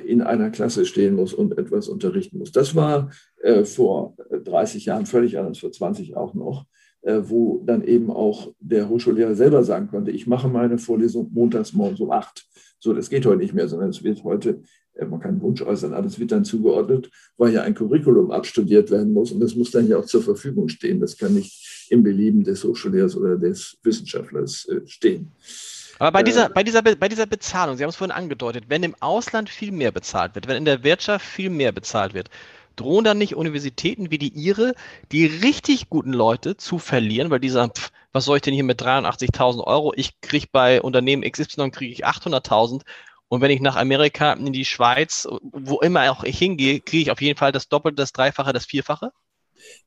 in 0.06 0.22
einer 0.22 0.52
Klasse 0.52 0.86
stehen 0.86 1.16
muss 1.16 1.34
und 1.34 1.58
etwas 1.58 1.88
unterrichten 1.88 2.38
muss. 2.38 2.52
Das 2.52 2.76
war 2.76 3.10
äh, 3.42 3.66
vor 3.66 4.16
30 4.30 4.86
Jahren 4.86 5.08
völlig 5.08 5.40
anders, 5.40 5.58
vor 5.58 5.72
20 5.72 6.16
auch 6.16 6.34
noch, 6.36 6.66
wo 7.02 7.62
dann 7.64 7.84
eben 7.84 8.10
auch 8.10 8.52
der 8.60 8.90
Hochschullehrer 8.90 9.36
selber 9.36 9.64
sagen 9.64 9.90
konnte, 9.90 10.10
ich 10.10 10.26
mache 10.26 10.48
meine 10.48 10.80
Vorlesung 10.80 11.30
montags 11.34 11.74
morgens 11.74 12.00
um 12.00 12.10
acht. 12.10 12.48
So, 12.80 12.94
das 12.94 13.12
geht 13.12 13.28
heute 13.28 13.38
nicht 13.38 13.54
mehr, 13.54 13.68
sondern 13.68 13.90
es 13.90 14.04
wird 14.04 14.24
heute 14.24 14.62
man 15.04 15.20
kann 15.20 15.42
Wunsch 15.42 15.62
äußern, 15.62 15.94
aber 15.94 16.08
es 16.08 16.20
wird 16.20 16.32
dann 16.32 16.46
zugeordnet, 16.46 17.10
weil 17.38 17.54
ja 17.54 17.64
ein 17.64 17.76
Curriculum 17.76 18.32
abstudiert 18.32 18.92
werden 18.92 19.14
muss 19.14 19.32
und 19.32 19.40
das 19.40 19.56
muss 19.56 19.72
dann 19.72 19.88
ja 19.88 19.98
auch 19.98 20.06
zur 20.06 20.22
Verfügung 20.22 20.70
stehen. 20.70 21.00
Das 21.00 21.18
kann 21.18 21.34
nicht 21.34 21.88
im 21.90 22.04
Belieben 22.04 22.44
des 22.44 22.64
Hochschullehrers 22.64 23.18
oder 23.18 23.38
des 23.38 23.78
Wissenschaftlers 23.84 24.68
äh, 24.70 24.82
stehen. 24.86 25.32
Aber 26.00 26.12
bei 26.12 26.24
dieser, 26.24 26.48
äh, 26.48 26.54
bei, 26.54 26.64
dieser, 26.64 26.82
bei 26.82 27.10
dieser 27.10 27.26
Bezahlung, 27.26 27.78
Sie 27.78 27.84
haben 27.84 27.90
es 27.90 27.96
vorhin 27.96 28.16
angedeutet, 28.16 28.66
wenn 28.68 28.84
im 28.84 28.96
Ausland 29.00 29.50
viel 29.50 29.72
mehr 29.72 29.92
bezahlt 29.92 30.36
wird, 30.36 30.48
wenn 30.48 30.58
in 30.58 30.66
der 30.66 30.84
Wirtschaft 30.84 31.26
viel 31.26 31.50
mehr 31.50 31.72
bezahlt 31.72 32.14
wird, 32.14 32.30
drohen 32.76 33.06
dann 33.06 33.18
nicht 33.18 33.36
Universitäten 33.36 34.12
wie 34.12 34.18
die 34.18 34.34
Ihre, 34.34 34.76
die 35.12 35.26
richtig 35.26 35.90
guten 35.90 36.12
Leute 36.12 36.58
zu 36.58 36.78
verlieren, 36.78 37.30
weil 37.30 37.40
die 37.40 37.50
sagen, 37.50 37.72
pff, 37.76 37.92
was 38.12 38.26
soll 38.26 38.38
ich 38.38 38.44
denn 38.44 38.54
hier 38.54 38.64
mit 38.64 38.82
83.000 38.82 39.64
Euro? 39.64 39.94
Ich 39.96 40.20
kriege 40.22 40.48
bei 40.52 40.82
Unternehmen 40.82 41.30
XY 41.30 41.72
kriege 41.72 41.94
ich 41.94 42.06
800.000 42.06 42.82
und 43.28 43.42
wenn 43.42 43.52
ich 43.52 43.62
nach 43.62 43.76
Amerika, 43.76 44.34
in 44.34 44.54
die 44.54 44.66
Schweiz, 44.66 45.28
wo 45.42 45.80
immer 45.80 46.12
auch 46.12 46.24
ich 46.24 46.38
hingehe, 46.38 46.80
kriege 46.80 47.04
ich 47.04 47.12
auf 47.12 47.22
jeden 47.22 47.38
Fall 47.38 47.52
das 47.52 47.70
Doppelte, 47.70 47.96
das 47.96 48.12
Dreifache, 48.12 48.54
das 48.54 48.66
Vierfache? 48.66 49.12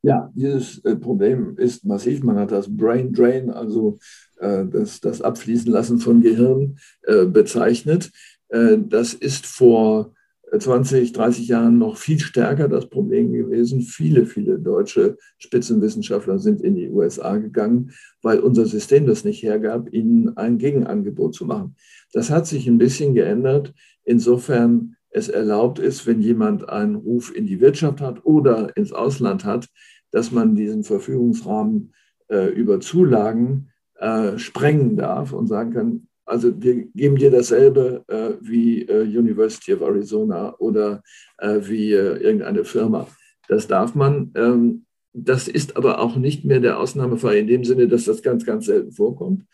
Ja, 0.03 0.31
dieses 0.35 0.85
äh, 0.85 0.97
Problem 0.97 1.57
ist 1.57 1.85
massiv. 1.85 2.23
Man 2.23 2.39
hat 2.39 2.51
das 2.51 2.75
Brain 2.75 3.13
Drain, 3.13 3.51
also 3.51 3.99
das, 4.41 5.01
das 5.01 5.21
Abfließen 5.21 5.71
lassen 5.71 5.99
von 5.99 6.21
Gehirn, 6.21 6.79
äh, 7.03 7.25
bezeichnet. 7.25 8.11
Das 8.51 9.13
ist 9.13 9.45
vor 9.45 10.15
20, 10.57 11.13
30 11.13 11.49
Jahren 11.49 11.79
noch 11.79 11.97
viel 11.97 12.19
stärker 12.19 12.69
das 12.69 12.89
Problem 12.89 13.33
gewesen. 13.33 13.83
Viele, 13.83 14.27
viele 14.27 14.59
deutsche 14.59 15.17
Spitzenwissenschaftler 15.39 16.39
sind 16.39 16.63
in 16.63 16.75
die 16.75 16.89
USA 16.89 17.37
gegangen, 17.37 17.93
weil 18.23 18.41
unser 18.41 18.67
System 18.67 19.07
das 19.07 19.25
nicht 19.25 19.43
hergab, 19.43 19.93
ihnen 19.93 20.37
ein 20.37 20.59
Gegenangebot 20.59 21.35
zu 21.35 21.45
machen. 21.45 21.77
Das 22.13 22.31
hat 22.31 22.47
sich 22.47 22.67
ein 22.67 22.79
bisschen 22.79 23.15
geändert. 23.15 23.75
Insofern 24.05 24.97
es 25.11 25.29
erlaubt 25.29 25.79
ist, 25.79 26.07
wenn 26.07 26.21
jemand 26.21 26.69
einen 26.69 26.95
Ruf 26.95 27.35
in 27.35 27.47
die 27.47 27.61
Wirtschaft 27.61 28.01
hat 28.01 28.25
oder 28.25 28.77
ins 28.77 28.93
Ausland 28.93 29.45
hat, 29.45 29.69
dass 30.11 30.33
man 30.33 30.55
diesen 30.55 30.85
Verfügungsrahmen 30.85 31.93
äh, 32.29 32.49
über 32.49 32.81
Zulagen 32.81 33.71
äh, 33.99 34.39
sprengen 34.39 34.97
darf 34.97 35.33
und 35.33 35.47
sagen 35.47 35.73
kann, 35.73 36.09
also 36.29 36.53
wir 36.63 36.85
geben 36.95 37.17
dir 37.17 37.31
dasselbe 37.31 38.05
äh, 38.09 38.33
wie 38.41 38.83
äh, 38.83 39.03
University 39.03 39.73
of 39.73 39.81
Arizona 39.81 40.55
oder 40.59 41.03
äh, 41.39 41.61
wie 41.63 41.93
äh, 41.93 42.19
irgendeine 42.19 42.65
Firma. 42.65 43.09
Das 43.49 43.67
darf 43.67 43.95
man. 43.95 44.31
Ähm, 44.35 44.85
das 45.15 45.49
ist 45.49 45.77
aber 45.77 46.01
auch 46.01 46.17
nicht 46.17 46.45
mehr 46.45 46.61
der 46.61 46.79
Ausnahmefall 46.79 47.37
in 47.37 47.47
dem 47.47 47.65
Sinne, 47.65 47.89
dass 47.89 48.05
das 48.05 48.23
ganz, 48.23 48.45
ganz 48.45 48.67
selten 48.67 48.93
vorkommt. 48.93 49.45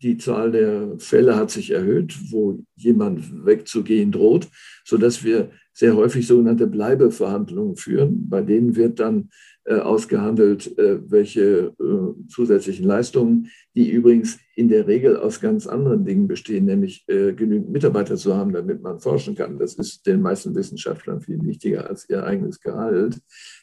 Die 0.00 0.16
Zahl 0.16 0.50
der 0.50 0.98
Fälle 0.98 1.36
hat 1.36 1.50
sich 1.50 1.70
erhöht, 1.70 2.16
wo 2.30 2.58
jemand 2.74 3.46
wegzugehen 3.46 4.10
droht, 4.10 4.48
sodass 4.84 5.22
wir 5.22 5.50
sehr 5.72 5.94
häufig 5.94 6.26
sogenannte 6.26 6.66
Bleibeverhandlungen 6.66 7.76
führen. 7.76 8.28
Bei 8.28 8.40
denen 8.40 8.74
wird 8.74 8.98
dann 9.00 9.28
ausgehandelt, 9.70 10.76
äh, 10.78 10.98
welche 11.10 11.72
äh, 11.78 12.28
zusätzlichen 12.28 12.84
Leistungen, 12.84 13.48
die 13.74 13.90
übrigens 13.90 14.38
in 14.56 14.68
der 14.68 14.88
Regel 14.88 15.16
aus 15.16 15.40
ganz 15.40 15.66
anderen 15.66 16.04
Dingen 16.04 16.26
bestehen, 16.26 16.64
nämlich 16.64 17.04
äh, 17.08 17.32
genügend 17.32 17.70
Mitarbeiter 17.70 18.16
zu 18.16 18.34
haben, 18.36 18.52
damit 18.52 18.82
man 18.82 18.98
forschen 18.98 19.36
kann. 19.36 19.58
Das 19.58 19.74
ist 19.74 20.06
den 20.06 20.20
meisten 20.20 20.54
Wissenschaftlern 20.54 21.20
viel 21.20 21.40
wichtiger 21.42 21.88
als 21.88 22.08
ihr 22.08 22.24
eigenes 22.24 22.60
Gehalt. 22.60 23.20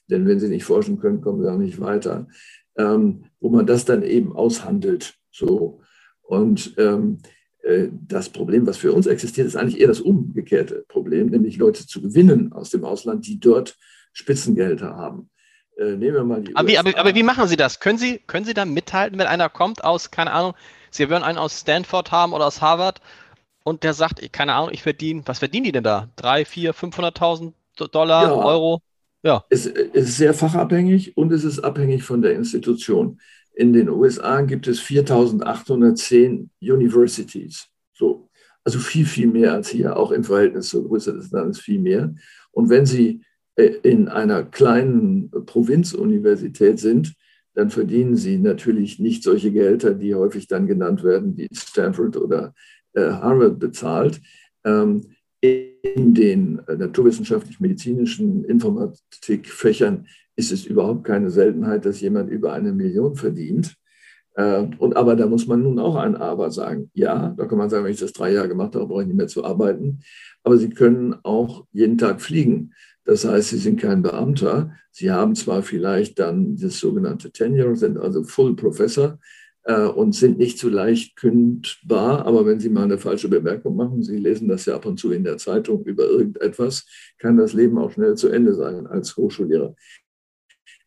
Denn 0.09 0.25
wenn 0.25 0.39
sie 0.39 0.47
nicht 0.47 0.63
forschen 0.63 0.99
können, 0.99 1.21
kommen 1.21 1.41
sie 1.41 1.51
auch 1.51 1.57
nicht 1.57 1.81
weiter. 1.81 2.27
Ähm, 2.77 3.25
wo 3.41 3.49
man 3.49 3.65
das 3.65 3.83
dann 3.83 4.03
eben 4.03 4.33
aushandelt. 4.33 5.15
So. 5.31 5.81
Und 6.21 6.75
ähm, 6.77 7.17
äh, 7.63 7.89
das 8.07 8.29
Problem, 8.29 8.65
was 8.65 8.77
für 8.77 8.93
uns 8.93 9.05
existiert, 9.05 9.47
ist 9.47 9.57
eigentlich 9.57 9.81
eher 9.81 9.87
das 9.87 9.99
umgekehrte 9.99 10.85
Problem, 10.87 11.27
nämlich 11.27 11.57
Leute 11.57 11.85
zu 11.85 12.01
gewinnen 12.01 12.53
aus 12.53 12.69
dem 12.69 12.85
Ausland, 12.85 13.27
die 13.27 13.39
dort 13.39 13.77
Spitzengelder 14.13 14.95
haben. 14.95 15.29
Äh, 15.79 15.95
nehmen 15.95 16.13
wir 16.13 16.23
mal 16.25 16.41
die. 16.41 16.55
Aber 16.55 16.67
wie, 16.67 16.77
aber, 16.77 16.97
aber 16.97 17.15
wie, 17.15 17.23
machen 17.23 17.47
Sie 17.47 17.55
das? 17.55 17.79
Können 17.79 17.97
Sie, 17.97 18.19
können 18.27 18.45
Sie 18.45 18.53
da 18.53 18.65
mithalten, 18.65 19.17
wenn 19.17 19.27
einer 19.27 19.47
kommt 19.47 19.83
aus, 19.83 20.11
keine 20.11 20.31
Ahnung, 20.31 20.53
Sie 20.91 21.09
würden 21.09 21.23
einen 21.23 21.37
aus 21.37 21.61
Stanford 21.61 22.11
haben 22.11 22.33
oder 22.33 22.47
aus 22.47 22.61
Harvard 22.61 22.99
und 23.63 23.83
der 23.83 23.93
sagt, 23.93 24.21
keine 24.33 24.55
Ahnung, 24.55 24.71
ich 24.73 24.83
verdiene, 24.83 25.21
was 25.25 25.39
verdienen 25.39 25.65
die 25.65 25.71
denn 25.71 25.83
da? 25.83 26.09
Drei, 26.17 26.43
vier, 26.43 26.73
500.000 26.73 27.53
Dollar, 27.91 28.23
ja, 28.23 28.33
Euro? 28.33 28.81
Ja. 29.23 29.45
Es 29.49 29.65
ist 29.65 30.17
sehr 30.17 30.33
fachabhängig 30.33 31.15
und 31.15 31.31
es 31.31 31.45
ist 31.45 31.59
abhängig 31.59 32.03
von 32.03 32.21
der 32.21 32.33
Institution. 32.33 33.19
In 33.53 33.71
den 33.71 33.89
USA 33.89 34.41
gibt 34.41 34.67
es 34.67 34.79
4810 34.81 36.49
Universities. 36.61 37.67
So. 37.93 38.29
Also 38.65 38.79
viel, 38.79 39.05
viel 39.05 39.27
mehr 39.27 39.53
als 39.53 39.69
hier, 39.69 39.95
auch 39.95 40.11
im 40.11 40.23
Verhältnis 40.23 40.69
zur 40.69 40.85
Größe 40.85 41.13
des 41.13 41.31
Landes 41.31 41.59
viel 41.59 41.79
mehr. 41.79 42.13
Und 42.51 42.69
wenn 42.69 42.85
Sie 42.85 43.21
in 43.59 44.07
einer 44.07 44.43
kleinen 44.43 45.29
Provinzuniversität 45.31 46.79
sind, 46.79 47.13
dann 47.53 47.69
verdienen 47.69 48.15
Sie 48.15 48.37
natürlich 48.37 48.99
nicht 48.99 49.23
solche 49.23 49.51
Gehälter, 49.51 49.93
die 49.93 50.15
häufig 50.15 50.47
dann 50.47 50.67
genannt 50.67 51.03
werden, 51.03 51.35
die 51.35 51.49
Stanford 51.51 52.15
oder 52.17 52.53
äh, 52.93 53.01
Harvard 53.01 53.59
bezahlt. 53.59 54.21
Ähm, 54.63 55.01
in 55.41 56.13
den 56.13 56.61
naturwissenschaftlich-medizinischen 56.67 58.43
Informatikfächern 58.45 60.07
ist 60.35 60.51
es 60.51 60.65
überhaupt 60.65 61.03
keine 61.05 61.29
Seltenheit, 61.29 61.85
dass 61.85 62.01
jemand 62.01 62.29
über 62.29 62.53
eine 62.53 62.71
Million 62.71 63.15
verdient. 63.15 63.75
Äh, 64.35 64.67
und 64.77 64.95
aber 64.95 65.15
da 65.15 65.27
muss 65.27 65.47
man 65.47 65.63
nun 65.63 65.79
auch 65.79 65.95
ein 65.95 66.15
Aber 66.15 66.51
sagen. 66.51 66.89
Ja, 66.93 67.33
da 67.37 67.45
kann 67.45 67.57
man 67.57 67.69
sagen, 67.69 67.83
wenn 67.83 67.91
ich 67.91 67.99
das 67.99 68.13
drei 68.13 68.31
Jahre 68.31 68.47
gemacht 68.47 68.75
habe, 68.75 68.87
brauche 68.87 69.01
ich 69.01 69.07
nicht 69.07 69.17
mehr 69.17 69.27
zu 69.27 69.43
arbeiten. 69.43 69.99
Aber 70.43 70.57
Sie 70.57 70.69
können 70.69 71.15
auch 71.23 71.65
jeden 71.71 71.97
Tag 71.97 72.21
fliegen. 72.21 72.73
Das 73.09 73.25
heißt, 73.25 73.49
Sie 73.49 73.57
sind 73.57 73.81
kein 73.81 74.03
Beamter. 74.03 74.75
Sie 74.91 75.09
haben 75.09 75.33
zwar 75.33 75.63
vielleicht 75.63 76.19
dann 76.19 76.55
das 76.57 76.77
sogenannte 76.77 77.31
Tenure, 77.31 77.75
sind 77.75 77.97
also 77.97 78.23
Full 78.23 78.55
Professor 78.55 79.17
äh, 79.63 79.81
und 79.81 80.13
sind 80.13 80.37
nicht 80.37 80.59
so 80.59 80.69
leicht 80.69 81.15
kündbar. 81.15 82.27
Aber 82.27 82.45
wenn 82.45 82.59
Sie 82.59 82.69
mal 82.69 82.83
eine 82.83 82.99
falsche 82.99 83.27
Bemerkung 83.27 83.75
machen, 83.75 84.03
Sie 84.03 84.17
lesen 84.17 84.47
das 84.47 84.67
ja 84.67 84.75
ab 84.75 84.85
und 84.85 84.99
zu 84.99 85.11
in 85.11 85.23
der 85.23 85.37
Zeitung 85.39 85.83
über 85.85 86.03
irgendetwas, 86.03 86.85
kann 87.17 87.35
das 87.35 87.53
Leben 87.53 87.79
auch 87.79 87.89
schnell 87.89 88.13
zu 88.13 88.29
Ende 88.29 88.53
sein 88.53 88.85
als 88.85 89.17
Hochschullehrer. 89.17 89.73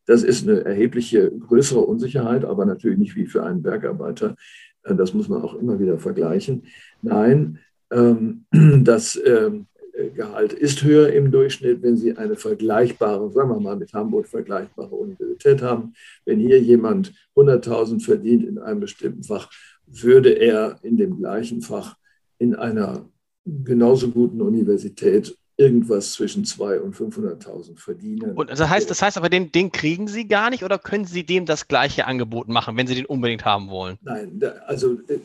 Das 0.07 0.23
ist 0.23 0.49
eine 0.49 0.65
erhebliche 0.65 1.29
größere 1.29 1.81
Unsicherheit, 1.81 2.45
aber 2.45 2.67
natürlich 2.67 2.99
nicht 2.99 3.17
wie 3.17 3.27
für 3.27 3.43
einen 3.43 3.65
Bergarbeiter. 3.65 4.37
Äh, 4.85 4.95
das 4.95 5.13
muss 5.13 5.29
man 5.29 5.43
auch 5.43 5.57
immer 5.57 5.81
wieder 5.81 5.99
vergleichen. 5.99 6.67
Nein, 7.03 7.59
ähm, 7.91 8.45
das 8.85 9.21
ähm, 9.27 9.67
Gehalt 10.15 10.53
ist 10.53 10.83
höher 10.83 11.13
im 11.13 11.31
Durchschnitt, 11.31 11.83
wenn 11.83 11.97
Sie 11.97 12.17
eine 12.17 12.37
vergleichbare, 12.37 13.31
sagen 13.31 13.51
wir 13.51 13.61
mal 13.61 13.77
mit 13.77 13.93
Hamburg 13.93 14.27
vergleichbare 14.27 14.95
Universität 14.95 15.63
haben. 15.63 15.95
Wenn 16.25 16.39
hier 16.41 16.61
jemand 16.61 17.13
100.000 17.37 18.03
verdient 18.03 18.45
in 18.45 18.59
einem 18.59 18.81
bestimmten 18.81 19.23
Fach, 19.23 19.51
würde 19.87 20.31
er 20.31 20.79
in 20.83 20.97
dem 20.97 21.19
gleichen 21.19 21.63
Fach 21.63 21.97
in 22.39 22.55
einer 22.55 23.09
genauso 23.45 24.11
guten 24.11 24.41
Universität 24.41 25.37
irgendwas 25.57 26.13
zwischen 26.13 26.45
200.000 26.45 26.79
und 26.79 26.97
500.000 26.97 27.79
verdienen. 27.79 28.33
Und 28.33 28.51
das 28.51 28.69
heißt, 28.69 28.91
das 28.91 29.03
heißt 29.03 29.17
aber, 29.17 29.29
den, 29.29 29.53
den 29.53 29.71
kriegen 29.71 30.09
Sie 30.09 30.27
gar 30.27 30.51
nicht 30.51 30.65
oder 30.65 30.79
können 30.79 31.05
Sie 31.05 31.25
dem 31.25 31.47
das 31.47 31.69
gleiche 31.69 32.07
Angebot 32.07 32.49
machen, 32.49 32.77
wenn 32.77 32.87
Sie 32.87 32.95
den 32.95 33.07
unbedingt 33.07 33.45
haben 33.45 33.69
wollen? 33.69 33.99
Nein, 34.03 34.41
also 34.67 34.95
äh, 35.09 35.19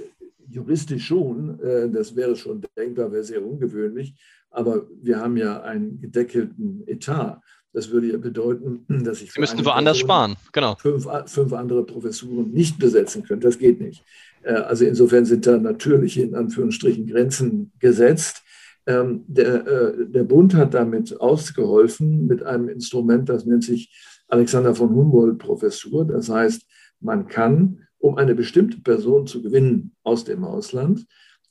juristisch 0.49 1.05
schon. 1.05 1.59
Äh, 1.59 1.89
das 1.89 2.15
wäre 2.15 2.35
schon 2.35 2.63
denkbar, 2.77 3.11
wäre 3.11 3.23
sehr 3.23 3.43
ungewöhnlich. 3.43 4.13
Aber 4.49 4.87
wir 5.01 5.19
haben 5.19 5.37
ja 5.37 5.61
einen 5.61 5.99
gedeckelten 5.99 6.83
Etat. 6.87 7.41
Das 7.73 7.91
würde 7.91 8.07
ja 8.11 8.17
bedeuten, 8.17 8.85
dass 9.05 9.21
ich. 9.21 9.31
Sie 9.31 9.39
müssten 9.39 9.63
woanders 9.65 9.99
sparen, 9.99 10.35
genau. 10.51 10.75
Fünf, 10.75 11.07
fünf 11.25 11.53
andere 11.53 11.85
Professuren 11.85 12.51
nicht 12.51 12.79
besetzen 12.79 13.23
könnte. 13.23 13.47
Das 13.47 13.59
geht 13.59 13.79
nicht. 13.79 14.03
Äh, 14.43 14.53
also 14.53 14.85
insofern 14.85 15.25
sind 15.25 15.45
da 15.45 15.57
natürlich 15.57 16.17
in 16.19 16.35
Anführungsstrichen 16.35 17.07
Grenzen 17.07 17.71
gesetzt. 17.79 18.43
Ähm, 18.85 19.25
der, 19.27 19.67
äh, 19.67 20.05
der 20.07 20.23
Bund 20.23 20.55
hat 20.55 20.73
damit 20.73 21.19
ausgeholfen 21.19 22.25
mit 22.25 22.43
einem 22.43 22.69
Instrument, 22.69 23.27
das 23.27 23.45
nennt 23.45 23.65
sich 23.65 23.93
Alexander 24.29 24.73
von 24.73 24.95
Humboldt-Professur. 24.95 26.05
Das 26.05 26.29
heißt, 26.29 26.65
man 27.01 27.27
kann, 27.27 27.83
um 27.99 28.17
eine 28.17 28.33
bestimmte 28.33 28.79
Person 28.79 29.27
zu 29.27 29.41
gewinnen 29.41 29.93
aus 30.03 30.23
dem 30.23 30.43
Ausland, 30.43 31.05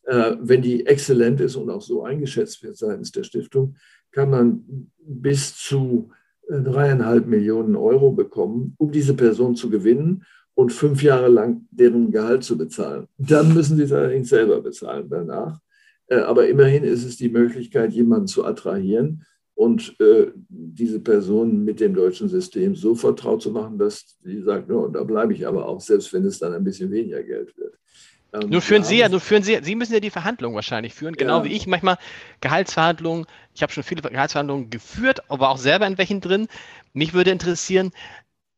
wenn 0.08 0.62
die 0.62 0.86
exzellent 0.86 1.40
ist 1.40 1.56
und 1.56 1.68
auch 1.68 1.82
so 1.82 2.04
eingeschätzt 2.04 2.62
wird 2.62 2.76
seitens 2.76 3.10
der 3.10 3.24
Stiftung, 3.24 3.74
kann 4.12 4.30
man 4.30 4.90
bis 4.98 5.56
zu 5.56 6.10
äh, 6.48 6.60
dreieinhalb 6.60 7.26
Millionen 7.26 7.76
Euro 7.76 8.12
bekommen, 8.12 8.74
um 8.78 8.90
diese 8.90 9.14
Person 9.14 9.56
zu 9.56 9.68
gewinnen 9.68 10.24
und 10.54 10.72
fünf 10.72 11.02
Jahre 11.02 11.28
lang 11.28 11.66
deren 11.70 12.10
Gehalt 12.10 12.44
zu 12.44 12.56
bezahlen. 12.56 13.08
Dann 13.18 13.52
müssen 13.52 13.76
sie 13.76 13.82
es 13.82 13.92
allerdings 13.92 14.28
selber 14.28 14.60
bezahlen 14.60 15.08
danach. 15.10 15.60
Äh, 16.06 16.20
aber 16.20 16.48
immerhin 16.48 16.84
ist 16.84 17.04
es 17.04 17.16
die 17.16 17.28
Möglichkeit, 17.28 17.92
jemanden 17.92 18.26
zu 18.26 18.44
attrahieren 18.44 19.24
und 19.54 19.98
äh, 20.00 20.28
diese 20.48 21.00
Person 21.00 21.64
mit 21.64 21.80
dem 21.80 21.94
deutschen 21.94 22.28
System 22.28 22.74
so 22.74 22.94
vertraut 22.94 23.42
zu 23.42 23.50
machen, 23.50 23.78
dass 23.78 24.16
sie 24.22 24.42
sagt, 24.42 24.68
no, 24.68 24.88
da 24.88 25.02
bleibe 25.02 25.34
ich 25.34 25.46
aber 25.46 25.66
auch, 25.66 25.80
selbst 25.80 26.12
wenn 26.12 26.24
es 26.24 26.38
dann 26.38 26.54
ein 26.54 26.64
bisschen 26.64 26.90
weniger 26.90 27.22
Geld 27.22 27.56
wird. 27.58 27.74
Ähm, 28.42 28.50
nur 28.50 28.62
führen 28.62 28.84
Sie 28.84 28.98
ja, 28.98 29.08
nur 29.08 29.20
führen 29.20 29.42
Sie, 29.42 29.58
Sie 29.62 29.74
müssen 29.74 29.92
ja 29.92 30.00
die 30.00 30.10
Verhandlungen 30.10 30.54
wahrscheinlich 30.54 30.94
führen, 30.94 31.14
genau 31.14 31.38
ja. 31.38 31.44
wie 31.44 31.52
ich 31.52 31.66
manchmal 31.66 31.98
Gehaltsverhandlungen. 32.40 33.26
Ich 33.54 33.62
habe 33.62 33.72
schon 33.72 33.82
viele 33.82 34.02
Gehaltsverhandlungen 34.02 34.70
geführt, 34.70 35.30
aber 35.30 35.50
auch 35.50 35.58
selber 35.58 35.86
in 35.86 35.98
welchen 35.98 36.20
drin. 36.20 36.48
Mich 36.92 37.14
würde 37.14 37.30
interessieren, 37.30 37.92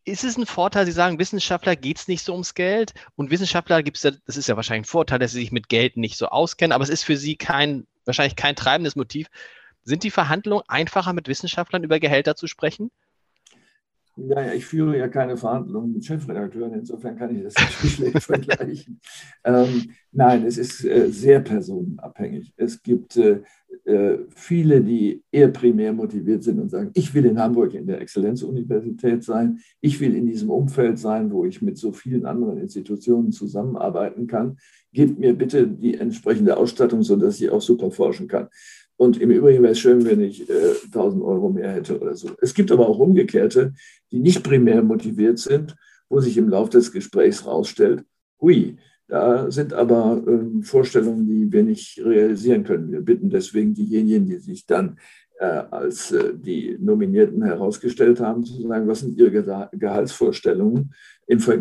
ist 0.04 0.24
es 0.24 0.36
ein 0.38 0.46
Vorteil, 0.46 0.86
Sie 0.86 0.92
sagen, 0.92 1.18
Wissenschaftler 1.18 1.76
geht 1.76 1.98
es 1.98 2.08
nicht 2.08 2.24
so 2.24 2.32
ums 2.32 2.54
Geld 2.54 2.94
und 3.16 3.30
Wissenschaftler 3.30 3.82
gibt 3.82 3.98
es 3.98 4.02
ja, 4.04 4.12
das 4.26 4.36
ist 4.36 4.48
ja 4.48 4.56
wahrscheinlich 4.56 4.86
ein 4.86 4.90
Vorteil, 4.90 5.18
dass 5.18 5.32
sie 5.32 5.40
sich 5.40 5.52
mit 5.52 5.68
Geld 5.68 5.96
nicht 5.96 6.16
so 6.16 6.26
auskennen, 6.28 6.72
aber 6.72 6.82
es 6.82 6.90
ist 6.90 7.04
für 7.04 7.16
Sie 7.16 7.36
kein, 7.36 7.86
wahrscheinlich 8.06 8.36
kein 8.36 8.56
treibendes 8.56 8.96
Motiv. 8.96 9.28
Sind 9.84 10.02
die 10.02 10.10
Verhandlungen 10.10 10.64
einfacher 10.68 11.12
mit 11.12 11.28
Wissenschaftlern 11.28 11.84
über 11.84 12.00
Gehälter 12.00 12.36
zu 12.36 12.46
sprechen? 12.46 12.90
Naja, 14.20 14.52
ich 14.52 14.66
führe 14.66 14.98
ja 14.98 15.06
keine 15.06 15.36
Verhandlungen 15.36 15.92
mit 15.92 16.04
Chefredakteuren, 16.04 16.74
insofern 16.74 17.16
kann 17.16 17.36
ich 17.36 17.44
das 17.44 17.54
nicht 17.54 17.94
schlecht 17.94 18.22
vergleichen. 18.22 19.00
Ähm, 19.44 19.90
nein, 20.10 20.44
es 20.44 20.58
ist 20.58 20.84
äh, 20.84 21.08
sehr 21.08 21.38
personenabhängig. 21.40 22.52
Es 22.56 22.82
gibt 22.82 23.16
äh, 23.16 23.42
äh, 23.84 24.18
viele, 24.34 24.80
die 24.80 25.22
eher 25.30 25.48
primär 25.48 25.92
motiviert 25.92 26.42
sind 26.42 26.58
und 26.58 26.68
sagen, 26.68 26.90
ich 26.94 27.14
will 27.14 27.26
in 27.26 27.38
Hamburg 27.38 27.74
in 27.74 27.86
der 27.86 28.00
Exzellenzuniversität 28.00 29.22
sein, 29.22 29.60
ich 29.80 30.00
will 30.00 30.16
in 30.16 30.26
diesem 30.26 30.50
Umfeld 30.50 30.98
sein, 30.98 31.30
wo 31.30 31.44
ich 31.44 31.62
mit 31.62 31.78
so 31.78 31.92
vielen 31.92 32.26
anderen 32.26 32.58
Institutionen 32.58 33.30
zusammenarbeiten 33.30 34.26
kann. 34.26 34.56
Gebt 34.92 35.18
mir 35.18 35.32
bitte 35.34 35.68
die 35.68 35.94
entsprechende 35.94 36.56
Ausstattung, 36.56 37.02
sodass 37.02 37.40
ich 37.40 37.50
auch 37.50 37.62
super 37.62 37.90
forschen 37.92 38.26
kann. 38.26 38.48
Und 38.98 39.20
im 39.20 39.30
Übrigen 39.30 39.62
wäre 39.62 39.72
es 39.72 39.78
schön, 39.78 40.04
wenn 40.04 40.20
ich 40.20 40.50
äh, 40.50 40.74
1000 40.86 41.22
Euro 41.22 41.48
mehr 41.48 41.70
hätte 41.70 42.00
oder 42.00 42.16
so. 42.16 42.30
Es 42.42 42.52
gibt 42.52 42.72
aber 42.72 42.88
auch 42.88 42.98
Umgekehrte, 42.98 43.72
die 44.10 44.18
nicht 44.18 44.42
primär 44.42 44.82
motiviert 44.82 45.38
sind, 45.38 45.76
wo 46.08 46.20
sich 46.20 46.36
im 46.36 46.48
Laufe 46.48 46.72
des 46.72 46.90
Gesprächs 46.90 47.44
herausstellt, 47.44 48.04
hui, 48.40 48.76
da 49.06 49.50
sind 49.52 49.72
aber 49.72 50.22
äh, 50.26 50.62
Vorstellungen, 50.62 51.26
die 51.26 51.50
wir 51.50 51.62
nicht 51.62 51.98
realisieren 52.04 52.64
können. 52.64 52.90
Wir 52.90 53.00
bitten 53.00 53.30
deswegen 53.30 53.72
diejenigen, 53.72 54.26
die 54.26 54.38
sich 54.38 54.66
dann 54.66 54.98
äh, 55.38 55.44
als 55.46 56.10
äh, 56.10 56.34
die 56.34 56.76
Nominierten 56.80 57.42
herausgestellt 57.44 58.18
haben, 58.18 58.44
zu 58.44 58.60
sagen, 58.66 58.88
was 58.88 59.00
sind 59.00 59.16
ihre 59.16 59.30
Ge 59.30 59.66
Gehaltsvorstellungen 59.72 60.92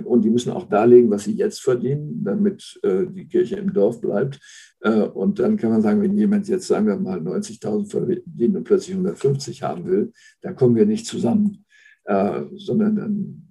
und 0.06 0.22
die 0.24 0.30
müssen 0.30 0.52
auch 0.52 0.70
darlegen, 0.70 1.10
was 1.10 1.26
sie 1.26 1.34
jetzt 1.34 1.62
verdienen, 1.62 2.24
damit 2.24 2.80
äh, 2.84 3.06
die 3.06 3.28
Kirche 3.28 3.58
im 3.58 3.74
Dorf 3.74 4.00
bleibt. 4.00 4.40
Äh, 4.82 5.02
und 5.02 5.40
dann 5.40 5.58
kann 5.58 5.72
man 5.72 5.82
sagen, 5.82 6.02
wenn 6.02 6.18
jemand 6.18 6.48
jetzt, 6.48 6.68
sagen 6.68 6.88
wir 6.88 6.96
mal, 6.96 7.20
90.000 7.20 7.90
verdient 7.90 8.56
und 8.56 8.64
plötzlich 8.64 8.96
150 8.96 9.64
haben 9.64 9.86
will, 9.86 10.14
dann 10.42 10.56
kommen 10.56 10.76
wir 10.76 10.86
nicht 10.86 11.06
zusammen, 11.06 11.66
äh, 12.06 12.44
sondern 12.56 12.96
dann 12.96 13.47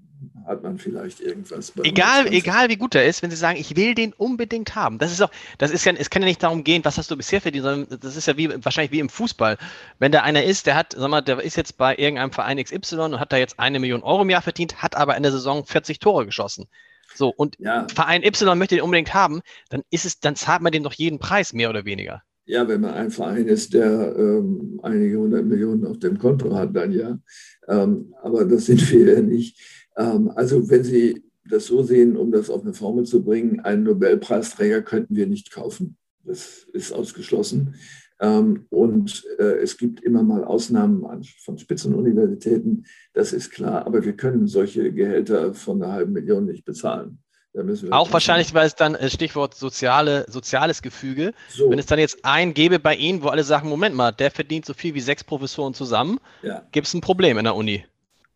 hat 0.47 0.62
man 0.62 0.79
vielleicht 0.79 1.21
irgendwas. 1.21 1.73
Egal, 1.83 2.26
egal 2.33 2.69
wie 2.69 2.76
gut 2.76 2.95
er 2.95 3.07
ist, 3.07 3.23
wenn 3.23 3.31
Sie 3.31 3.37
sagen, 3.37 3.59
ich 3.59 3.76
will 3.76 3.95
den 3.95 4.12
unbedingt 4.12 4.75
haben. 4.75 4.99
Das 4.99 5.12
ist 5.12 5.21
auch, 5.21 5.31
das 5.59 5.71
ist 5.71 5.85
ja, 5.85 5.93
es 5.93 6.11
kann 6.11 6.23
ja 6.23 6.29
nicht 6.29 6.43
darum 6.43 6.65
gehen, 6.65 6.85
was 6.85 6.99
hast 6.99 7.11
du 7.11 7.17
bisher 7.17 7.41
verdient, 7.41 7.65
sondern 7.65 8.00
das 8.00 8.17
ist 8.17 8.26
ja 8.26 8.37
wie 8.37 8.49
wahrscheinlich 8.65 8.93
wie 8.93 9.00
im 9.00 9.09
Fußball. 9.09 9.59
Wenn 9.99 10.12
da 10.12 10.23
einer 10.23 10.45
ist, 10.45 10.67
der 10.67 10.76
hat, 10.76 10.95
sag 10.97 11.11
mal, 11.11 11.21
der 11.21 11.41
ist 11.41 11.57
jetzt 11.57 11.76
bei 11.76 11.97
irgendeinem 11.97 12.33
Verein 12.33 12.62
XY 12.62 12.97
und 12.97 13.21
hat 13.21 13.33
da 13.33 13.37
jetzt 13.37 13.59
eine 13.59 13.81
Million 13.81 14.03
Euro 14.03 14.23
im 14.23 14.31
Jahr 14.31 14.43
verdient, 14.43 14.83
hat 14.83 14.97
aber 14.97 15.17
in 15.17 15.23
der 15.23 15.33
Saison 15.33 15.67
40 15.67 15.99
Tore 15.99 16.26
geschossen. 16.26 16.67
So, 17.15 17.29
und 17.29 17.57
ja. 17.59 17.87
Verein 17.93 18.23
Y 18.23 18.59
möchte 18.59 18.75
den 18.76 18.85
unbedingt 18.85 19.15
haben, 19.15 19.41
dann 19.71 19.83
ist 19.91 20.05
es, 20.05 20.21
dann 20.21 20.37
zahlt 20.37 20.62
man 20.62 20.73
dem 20.73 20.83
doch 20.83 20.93
jeden 20.93 21.19
Preis, 21.19 21.53
mehr 21.53 21.71
oder 21.71 21.85
weniger. 21.85 22.23
Ja, 22.45 22.69
wenn 22.69 22.81
man 22.81 22.95
ein 22.95 23.11
Verein 23.11 23.49
ist, 23.49 23.75
der 23.75 24.14
ähm, 24.16 24.79
einige 24.83 25.18
hundert 25.18 25.44
Millionen 25.44 25.85
auf 25.85 25.99
dem 25.99 26.16
Konto 26.18 26.55
hat, 26.55 26.77
dann 26.77 26.92
ja. 26.92 27.18
Ähm, 27.66 28.14
aber 28.23 28.44
das 28.44 28.66
sind 28.66 28.88
wir 28.92 29.14
ja 29.14 29.20
nicht. 29.20 29.59
Ähm, 29.96 30.30
also 30.35 30.68
wenn 30.70 30.85
Sie 30.85 31.22
das 31.44 31.66
so 31.66 31.82
sehen, 31.82 32.16
um 32.16 32.32
das 32.32 32.50
auf 32.50 32.62
eine 32.62 32.74
Formel 32.74 33.04
zu 33.04 33.22
bringen, 33.22 33.61
einen 33.61 33.85
Nobelpreisträger 33.85 34.82
könnten 34.82 35.14
wir 35.16 35.26
nicht 35.26 35.52
kaufen. 35.52 35.96
Das 36.24 36.66
ist 36.72 36.92
ausgeschlossen. 36.92 37.74
Ähm, 38.18 38.66
und 38.70 39.24
äh, 39.38 39.59
es 39.59 39.76
gibt 39.76 40.00
immer 40.00 40.22
mal 40.22 40.42
Ausnahmen 40.42 41.04
von 41.44 41.59
Spitzenuniversitäten, 41.59 42.87
das 43.12 43.32
ist 43.32 43.50
klar. 43.50 43.87
Aber 43.87 44.04
wir 44.04 44.14
können 44.14 44.46
solche 44.46 44.92
Gehälter 44.92 45.54
von 45.54 45.82
einer 45.82 45.92
halben 45.92 46.12
Million 46.12 46.46
nicht 46.46 46.64
bezahlen. 46.64 47.18
Auch 47.90 48.12
wahrscheinlich, 48.12 48.52
weil 48.52 48.66
es 48.66 48.74
dann, 48.74 48.94
äh, 48.94 49.09
Stichwort 49.09 49.54
soziale, 49.54 50.26
soziales 50.28 50.82
Gefüge, 50.82 51.32
so. 51.48 51.70
wenn 51.70 51.78
es 51.78 51.87
dann 51.87 51.98
jetzt 51.98 52.22
einen 52.22 52.52
gäbe 52.52 52.78
bei 52.78 52.94
Ihnen, 52.94 53.22
wo 53.22 53.28
alle 53.28 53.44
sagen, 53.44 53.68
Moment 53.68 53.94
mal, 53.94 54.12
der 54.12 54.30
verdient 54.30 54.66
so 54.66 54.74
viel 54.74 54.94
wie 54.94 55.00
sechs 55.00 55.24
Professoren 55.24 55.72
zusammen, 55.72 56.18
ja. 56.42 56.66
gibt 56.72 56.87
es 56.87 56.94
ein 56.94 57.00
Problem 57.00 57.38
in 57.38 57.44
der 57.44 57.54
Uni. 57.54 57.85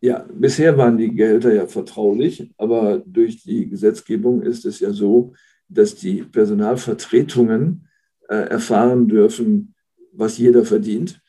Ja, 0.03 0.25
bisher 0.33 0.77
waren 0.77 0.97
die 0.97 1.13
Gehälter 1.13 1.53
ja 1.53 1.67
vertraulich, 1.67 2.51
aber 2.57 3.03
durch 3.05 3.43
die 3.43 3.69
Gesetzgebung 3.69 4.41
ist 4.41 4.65
es 4.65 4.79
ja 4.79 4.91
so, 4.91 5.33
dass 5.69 5.95
die 5.95 6.23
Personalvertretungen 6.23 7.87
äh, 8.27 8.49
erfahren 8.49 9.07
dürfen, 9.07 9.75
was 10.11 10.39
jeder 10.39 10.65
verdient. 10.65 11.21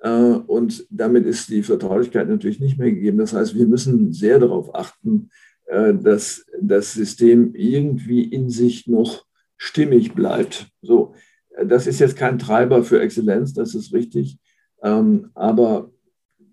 Äh, 0.00 0.10
und 0.10 0.86
damit 0.90 1.26
ist 1.26 1.48
die 1.48 1.64
Vertraulichkeit 1.64 2.28
natürlich 2.28 2.60
nicht 2.60 2.78
mehr 2.78 2.92
gegeben. 2.92 3.18
Das 3.18 3.32
heißt, 3.32 3.56
wir 3.56 3.66
müssen 3.66 4.12
sehr 4.12 4.38
darauf 4.38 4.76
achten, 4.76 5.30
äh, 5.66 5.92
dass 5.92 6.46
das 6.60 6.94
System 6.94 7.54
irgendwie 7.54 8.22
in 8.22 8.48
sich 8.48 8.86
noch 8.86 9.26
stimmig 9.56 10.14
bleibt. 10.14 10.68
So, 10.82 11.14
das 11.64 11.88
ist 11.88 11.98
jetzt 11.98 12.16
kein 12.16 12.38
Treiber 12.38 12.84
für 12.84 13.00
Exzellenz, 13.00 13.54
das 13.54 13.74
ist 13.74 13.92
richtig. 13.92 14.38
Ähm, 14.82 15.30
aber 15.34 15.90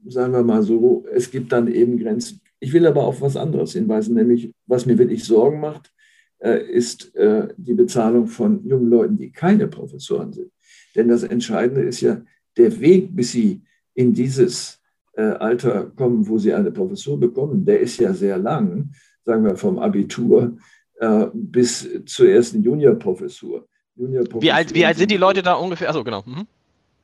sagen 0.09 0.33
wir 0.33 0.43
mal 0.43 0.63
so, 0.63 1.05
es 1.11 1.29
gibt 1.31 1.51
dann 1.51 1.67
eben 1.67 1.99
Grenzen. 1.99 2.41
Ich 2.59 2.73
will 2.73 2.87
aber 2.87 3.03
auf 3.03 3.21
was 3.21 3.37
anderes 3.37 3.73
hinweisen, 3.73 4.15
nämlich 4.15 4.51
was 4.65 4.85
mir 4.85 4.97
wirklich 4.97 5.23
Sorgen 5.23 5.59
macht, 5.59 5.91
äh, 6.39 6.63
ist 6.69 7.15
äh, 7.15 7.47
die 7.57 7.73
Bezahlung 7.73 8.27
von 8.27 8.65
jungen 8.65 8.89
Leuten, 8.89 9.17
die 9.17 9.31
keine 9.31 9.67
Professoren 9.67 10.33
sind. 10.33 10.51
Denn 10.95 11.07
das 11.07 11.23
Entscheidende 11.23 11.81
ist 11.81 12.01
ja 12.01 12.21
der 12.57 12.79
Weg, 12.79 13.15
bis 13.15 13.31
sie 13.31 13.61
in 13.93 14.13
dieses 14.13 14.79
äh, 15.13 15.21
Alter 15.21 15.91
kommen, 15.95 16.27
wo 16.27 16.37
sie 16.37 16.53
eine 16.53 16.71
Professur 16.71 17.19
bekommen, 17.19 17.65
der 17.65 17.79
ist 17.79 17.99
ja 17.99 18.13
sehr 18.13 18.37
lang, 18.37 18.91
sagen 19.23 19.43
wir 19.43 19.55
vom 19.55 19.79
Abitur 19.79 20.57
bis 21.31 21.87
zur 22.07 22.27
ersten 22.27 22.63
Juniorprofessur. 22.63 23.67
Junior 23.95 24.25
wie, 24.39 24.51
alt, 24.51 24.73
wie 24.73 24.83
alt 24.83 24.97
sind 24.97 25.11
die 25.11 25.17
Leute 25.17 25.43
da 25.43 25.53
ungefähr? 25.53 25.89
Achso, 25.89 26.03
genau. 26.03 26.23
Mhm. 26.25 26.47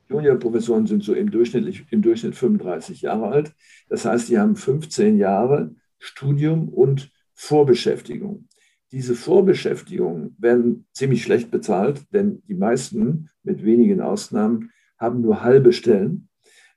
Juniorprofessoren 0.10 0.86
sind 0.86 1.04
so 1.04 1.14
im 1.14 1.32
Durchschnitt, 1.32 1.86
im 1.90 2.02
Durchschnitt 2.02 2.36
35 2.36 3.02
Jahre 3.02 3.28
alt. 3.28 3.54
Das 3.90 4.06
heißt, 4.06 4.30
die 4.30 4.38
haben 4.38 4.56
15 4.56 5.18
Jahre 5.18 5.74
Studium 6.00 6.70
und 6.70 7.12
Vorbeschäftigung. 7.34 8.48
Diese 8.92 9.16
Vorbeschäftigungen 9.16 10.36
werden 10.38 10.86
ziemlich 10.94 11.24
schlecht 11.24 11.50
bezahlt, 11.50 12.02
denn 12.14 12.44
die 12.48 12.54
meisten, 12.54 13.30
mit 13.44 13.66
wenigen 13.66 14.02
Ausnahmen, 14.02 14.72
haben 14.98 15.22
nur 15.22 15.44
halbe 15.44 15.74
Stellen, 15.74 16.30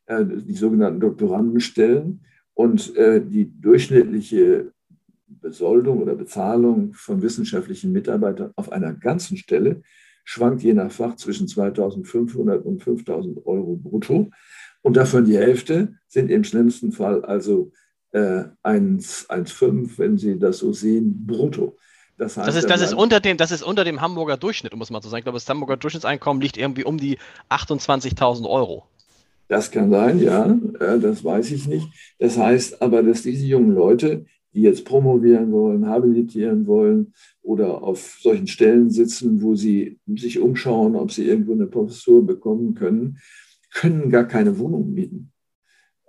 äh, 0.06 0.24
die 0.24 0.54
sogenannten 0.54 1.00
Doktorandenstellen. 1.00 2.22
Und 2.54 2.96
äh, 2.96 3.22
die 3.22 3.52
durchschnittliche 3.60 4.72
Besoldung 5.26 6.00
oder 6.00 6.14
Bezahlung 6.14 6.94
von 6.94 7.20
wissenschaftlichen 7.20 7.92
Mitarbeitern 7.92 8.52
auf 8.56 8.72
einer 8.72 8.94
ganzen 8.94 9.36
Stelle 9.36 9.82
schwankt 10.26 10.62
je 10.62 10.74
nach 10.74 10.90
Fach 10.90 11.16
zwischen 11.16 11.46
2.500 11.46 12.58
und 12.58 12.82
5.000 12.82 13.46
Euro 13.46 13.76
brutto. 13.76 14.30
Und 14.82 14.96
davon 14.96 15.24
die 15.24 15.38
Hälfte 15.38 15.94
sind 16.08 16.30
im 16.30 16.44
schlimmsten 16.44 16.92
Fall 16.92 17.24
also 17.24 17.72
äh, 18.12 18.44
1,5, 18.62 19.98
wenn 19.98 20.18
Sie 20.18 20.38
das 20.38 20.58
so 20.58 20.72
sehen, 20.72 21.26
brutto. 21.26 21.76
Das, 22.18 22.36
heißt, 22.36 22.48
das, 22.48 22.56
ist, 22.56 22.70
das, 22.70 22.80
ist 22.82 22.94
unter 22.94 23.20
dem, 23.20 23.36
das 23.36 23.52
ist 23.52 23.62
unter 23.62 23.84
dem 23.84 24.00
Hamburger 24.00 24.36
Durchschnitt, 24.36 24.74
um 24.74 24.80
es 24.80 24.90
mal 24.90 25.00
zu 25.00 25.08
sagen. 25.08 25.20
Ich 25.20 25.24
glaube, 25.24 25.36
das 25.36 25.48
Hamburger 25.48 25.76
Durchschnittseinkommen 25.76 26.40
liegt 26.40 26.56
irgendwie 26.56 26.84
um 26.84 26.98
die 26.98 27.18
28.000 27.50 28.48
Euro. 28.48 28.86
Das 29.48 29.70
kann 29.70 29.90
sein, 29.90 30.18
ja, 30.20 30.58
das 30.98 31.22
weiß 31.22 31.52
ich 31.52 31.68
nicht. 31.68 31.86
Das 32.18 32.36
heißt 32.36 32.82
aber, 32.82 33.02
dass 33.04 33.22
diese 33.22 33.46
jungen 33.46 33.74
Leute, 33.74 34.26
die 34.56 34.62
jetzt 34.62 34.86
promovieren 34.86 35.52
wollen, 35.52 35.86
habilitieren 35.86 36.66
wollen 36.66 37.12
oder 37.42 37.82
auf 37.82 38.18
solchen 38.20 38.46
Stellen 38.46 38.88
sitzen, 38.88 39.42
wo 39.42 39.54
sie 39.54 39.98
sich 40.06 40.40
umschauen, 40.40 40.96
ob 40.96 41.12
sie 41.12 41.26
irgendwo 41.26 41.52
eine 41.52 41.66
Professur 41.66 42.26
bekommen 42.26 42.74
können, 42.74 43.18
können 43.70 44.08
gar 44.08 44.24
keine 44.24 44.58
Wohnung 44.58 44.94
mieten. 44.94 45.30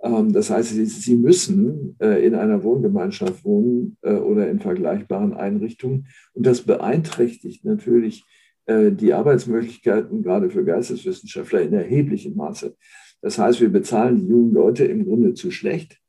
Ähm, 0.02 0.32
das 0.32 0.48
heißt, 0.48 0.70
sie 0.70 1.16
müssen 1.16 1.96
äh, 2.00 2.26
in 2.26 2.34
einer 2.34 2.62
Wohngemeinschaft 2.62 3.44
wohnen 3.44 3.98
äh, 4.00 4.14
oder 4.14 4.48
in 4.48 4.60
vergleichbaren 4.60 5.34
Einrichtungen. 5.34 6.06
Und 6.32 6.46
das 6.46 6.62
beeinträchtigt 6.62 7.66
natürlich 7.66 8.24
äh, 8.64 8.92
die 8.92 9.12
Arbeitsmöglichkeiten 9.12 10.22
gerade 10.22 10.48
für 10.48 10.64
Geisteswissenschaftler 10.64 11.60
in 11.60 11.74
erheblichem 11.74 12.34
Maße. 12.34 12.74
Das 13.20 13.38
heißt, 13.38 13.60
wir 13.60 13.68
bezahlen 13.68 14.16
die 14.16 14.28
jungen 14.28 14.54
Leute 14.54 14.86
im 14.86 15.04
Grunde 15.04 15.34
zu 15.34 15.50
schlecht. 15.50 16.00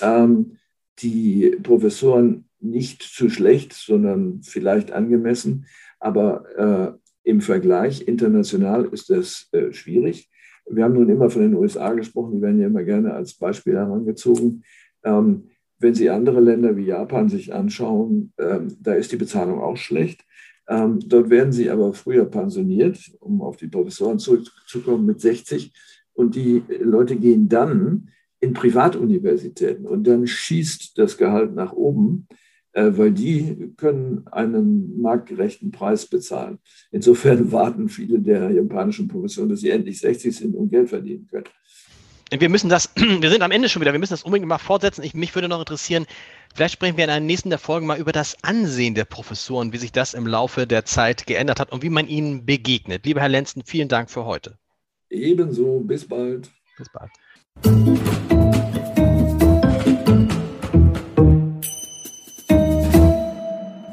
Ähm, 0.00 0.56
die 1.00 1.56
Professoren 1.62 2.48
nicht 2.60 3.02
zu 3.02 3.28
schlecht, 3.28 3.72
sondern 3.72 4.42
vielleicht 4.42 4.92
angemessen. 4.92 5.66
Aber 6.00 6.98
äh, 7.24 7.28
im 7.28 7.40
Vergleich 7.40 8.06
international 8.06 8.86
ist 8.86 9.10
das 9.10 9.48
äh, 9.52 9.72
schwierig. 9.72 10.30
Wir 10.66 10.84
haben 10.84 10.94
nun 10.94 11.08
immer 11.08 11.28
von 11.28 11.42
den 11.42 11.54
USA 11.54 11.92
gesprochen, 11.92 12.36
die 12.36 12.42
werden 12.42 12.60
ja 12.60 12.66
immer 12.66 12.84
gerne 12.84 13.12
als 13.12 13.34
Beispiel 13.34 13.74
herangezogen. 13.74 14.64
Ähm, 15.02 15.50
wenn 15.78 15.94
Sie 15.94 16.08
andere 16.08 16.40
Länder 16.40 16.76
wie 16.76 16.86
Japan 16.86 17.28
sich 17.28 17.52
anschauen, 17.52 18.32
ähm, 18.38 18.74
da 18.80 18.94
ist 18.94 19.12
die 19.12 19.16
Bezahlung 19.16 19.60
auch 19.60 19.76
schlecht. 19.76 20.24
Ähm, 20.68 21.00
dort 21.06 21.28
werden 21.30 21.52
sie 21.52 21.68
aber 21.70 21.92
früher 21.92 22.24
pensioniert, 22.24 22.98
um 23.20 23.42
auf 23.42 23.56
die 23.56 23.68
Professoren 23.68 24.18
zurückzukommen, 24.18 25.04
mit 25.04 25.20
60. 25.20 25.72
Und 26.14 26.34
die 26.36 26.62
Leute 26.80 27.16
gehen 27.16 27.48
dann 27.48 28.10
in 28.44 28.52
Privatuniversitäten 28.52 29.86
und 29.86 30.06
dann 30.06 30.26
schießt 30.26 30.98
das 30.98 31.16
Gehalt 31.16 31.54
nach 31.54 31.72
oben, 31.72 32.28
äh, 32.72 32.90
weil 32.92 33.12
die 33.12 33.72
können 33.76 34.26
einen 34.30 35.00
marktgerechten 35.00 35.70
Preis 35.70 36.06
bezahlen. 36.06 36.58
Insofern 36.90 37.50
warten 37.52 37.88
viele 37.88 38.18
der 38.18 38.50
japanischen 38.50 39.08
Professoren, 39.08 39.48
dass 39.48 39.60
sie 39.60 39.70
endlich 39.70 39.98
60 39.98 40.36
sind 40.36 40.54
und 40.54 40.70
Geld 40.70 40.90
verdienen 40.90 41.26
können. 41.26 41.46
Wir 42.38 42.48
müssen 42.48 42.68
das, 42.68 42.90
wir 42.96 43.30
sind 43.30 43.42
am 43.42 43.50
Ende 43.50 43.68
schon 43.68 43.80
wieder, 43.80 43.92
wir 43.92 43.98
müssen 43.98 44.12
das 44.12 44.24
unbedingt 44.24 44.48
mal 44.48 44.58
fortsetzen. 44.58 45.04
Ich, 45.04 45.14
mich 45.14 45.34
würde 45.34 45.48
noch 45.48 45.60
interessieren, 45.60 46.04
vielleicht 46.54 46.74
sprechen 46.74 46.96
wir 46.96 47.04
in 47.04 47.10
einer 47.10 47.24
nächsten 47.24 47.48
der 47.48 47.58
Folgen 47.58 47.86
mal 47.86 47.98
über 47.98 48.12
das 48.12 48.36
Ansehen 48.42 48.94
der 48.94 49.06
Professoren, 49.06 49.72
wie 49.72 49.78
sich 49.78 49.92
das 49.92 50.12
im 50.12 50.26
Laufe 50.26 50.66
der 50.66 50.84
Zeit 50.84 51.26
geändert 51.26 51.60
hat 51.60 51.72
und 51.72 51.82
wie 51.82 51.90
man 51.90 52.08
ihnen 52.08 52.44
begegnet. 52.44 53.06
Lieber 53.06 53.20
Herr 53.20 53.28
Lenzen, 53.28 53.62
vielen 53.64 53.88
Dank 53.88 54.10
für 54.10 54.26
heute. 54.26 54.58
Ebenso, 55.08 55.80
bis 55.80 56.06
bald. 56.06 56.50
Bis 56.76 56.88
bald. 56.92 57.10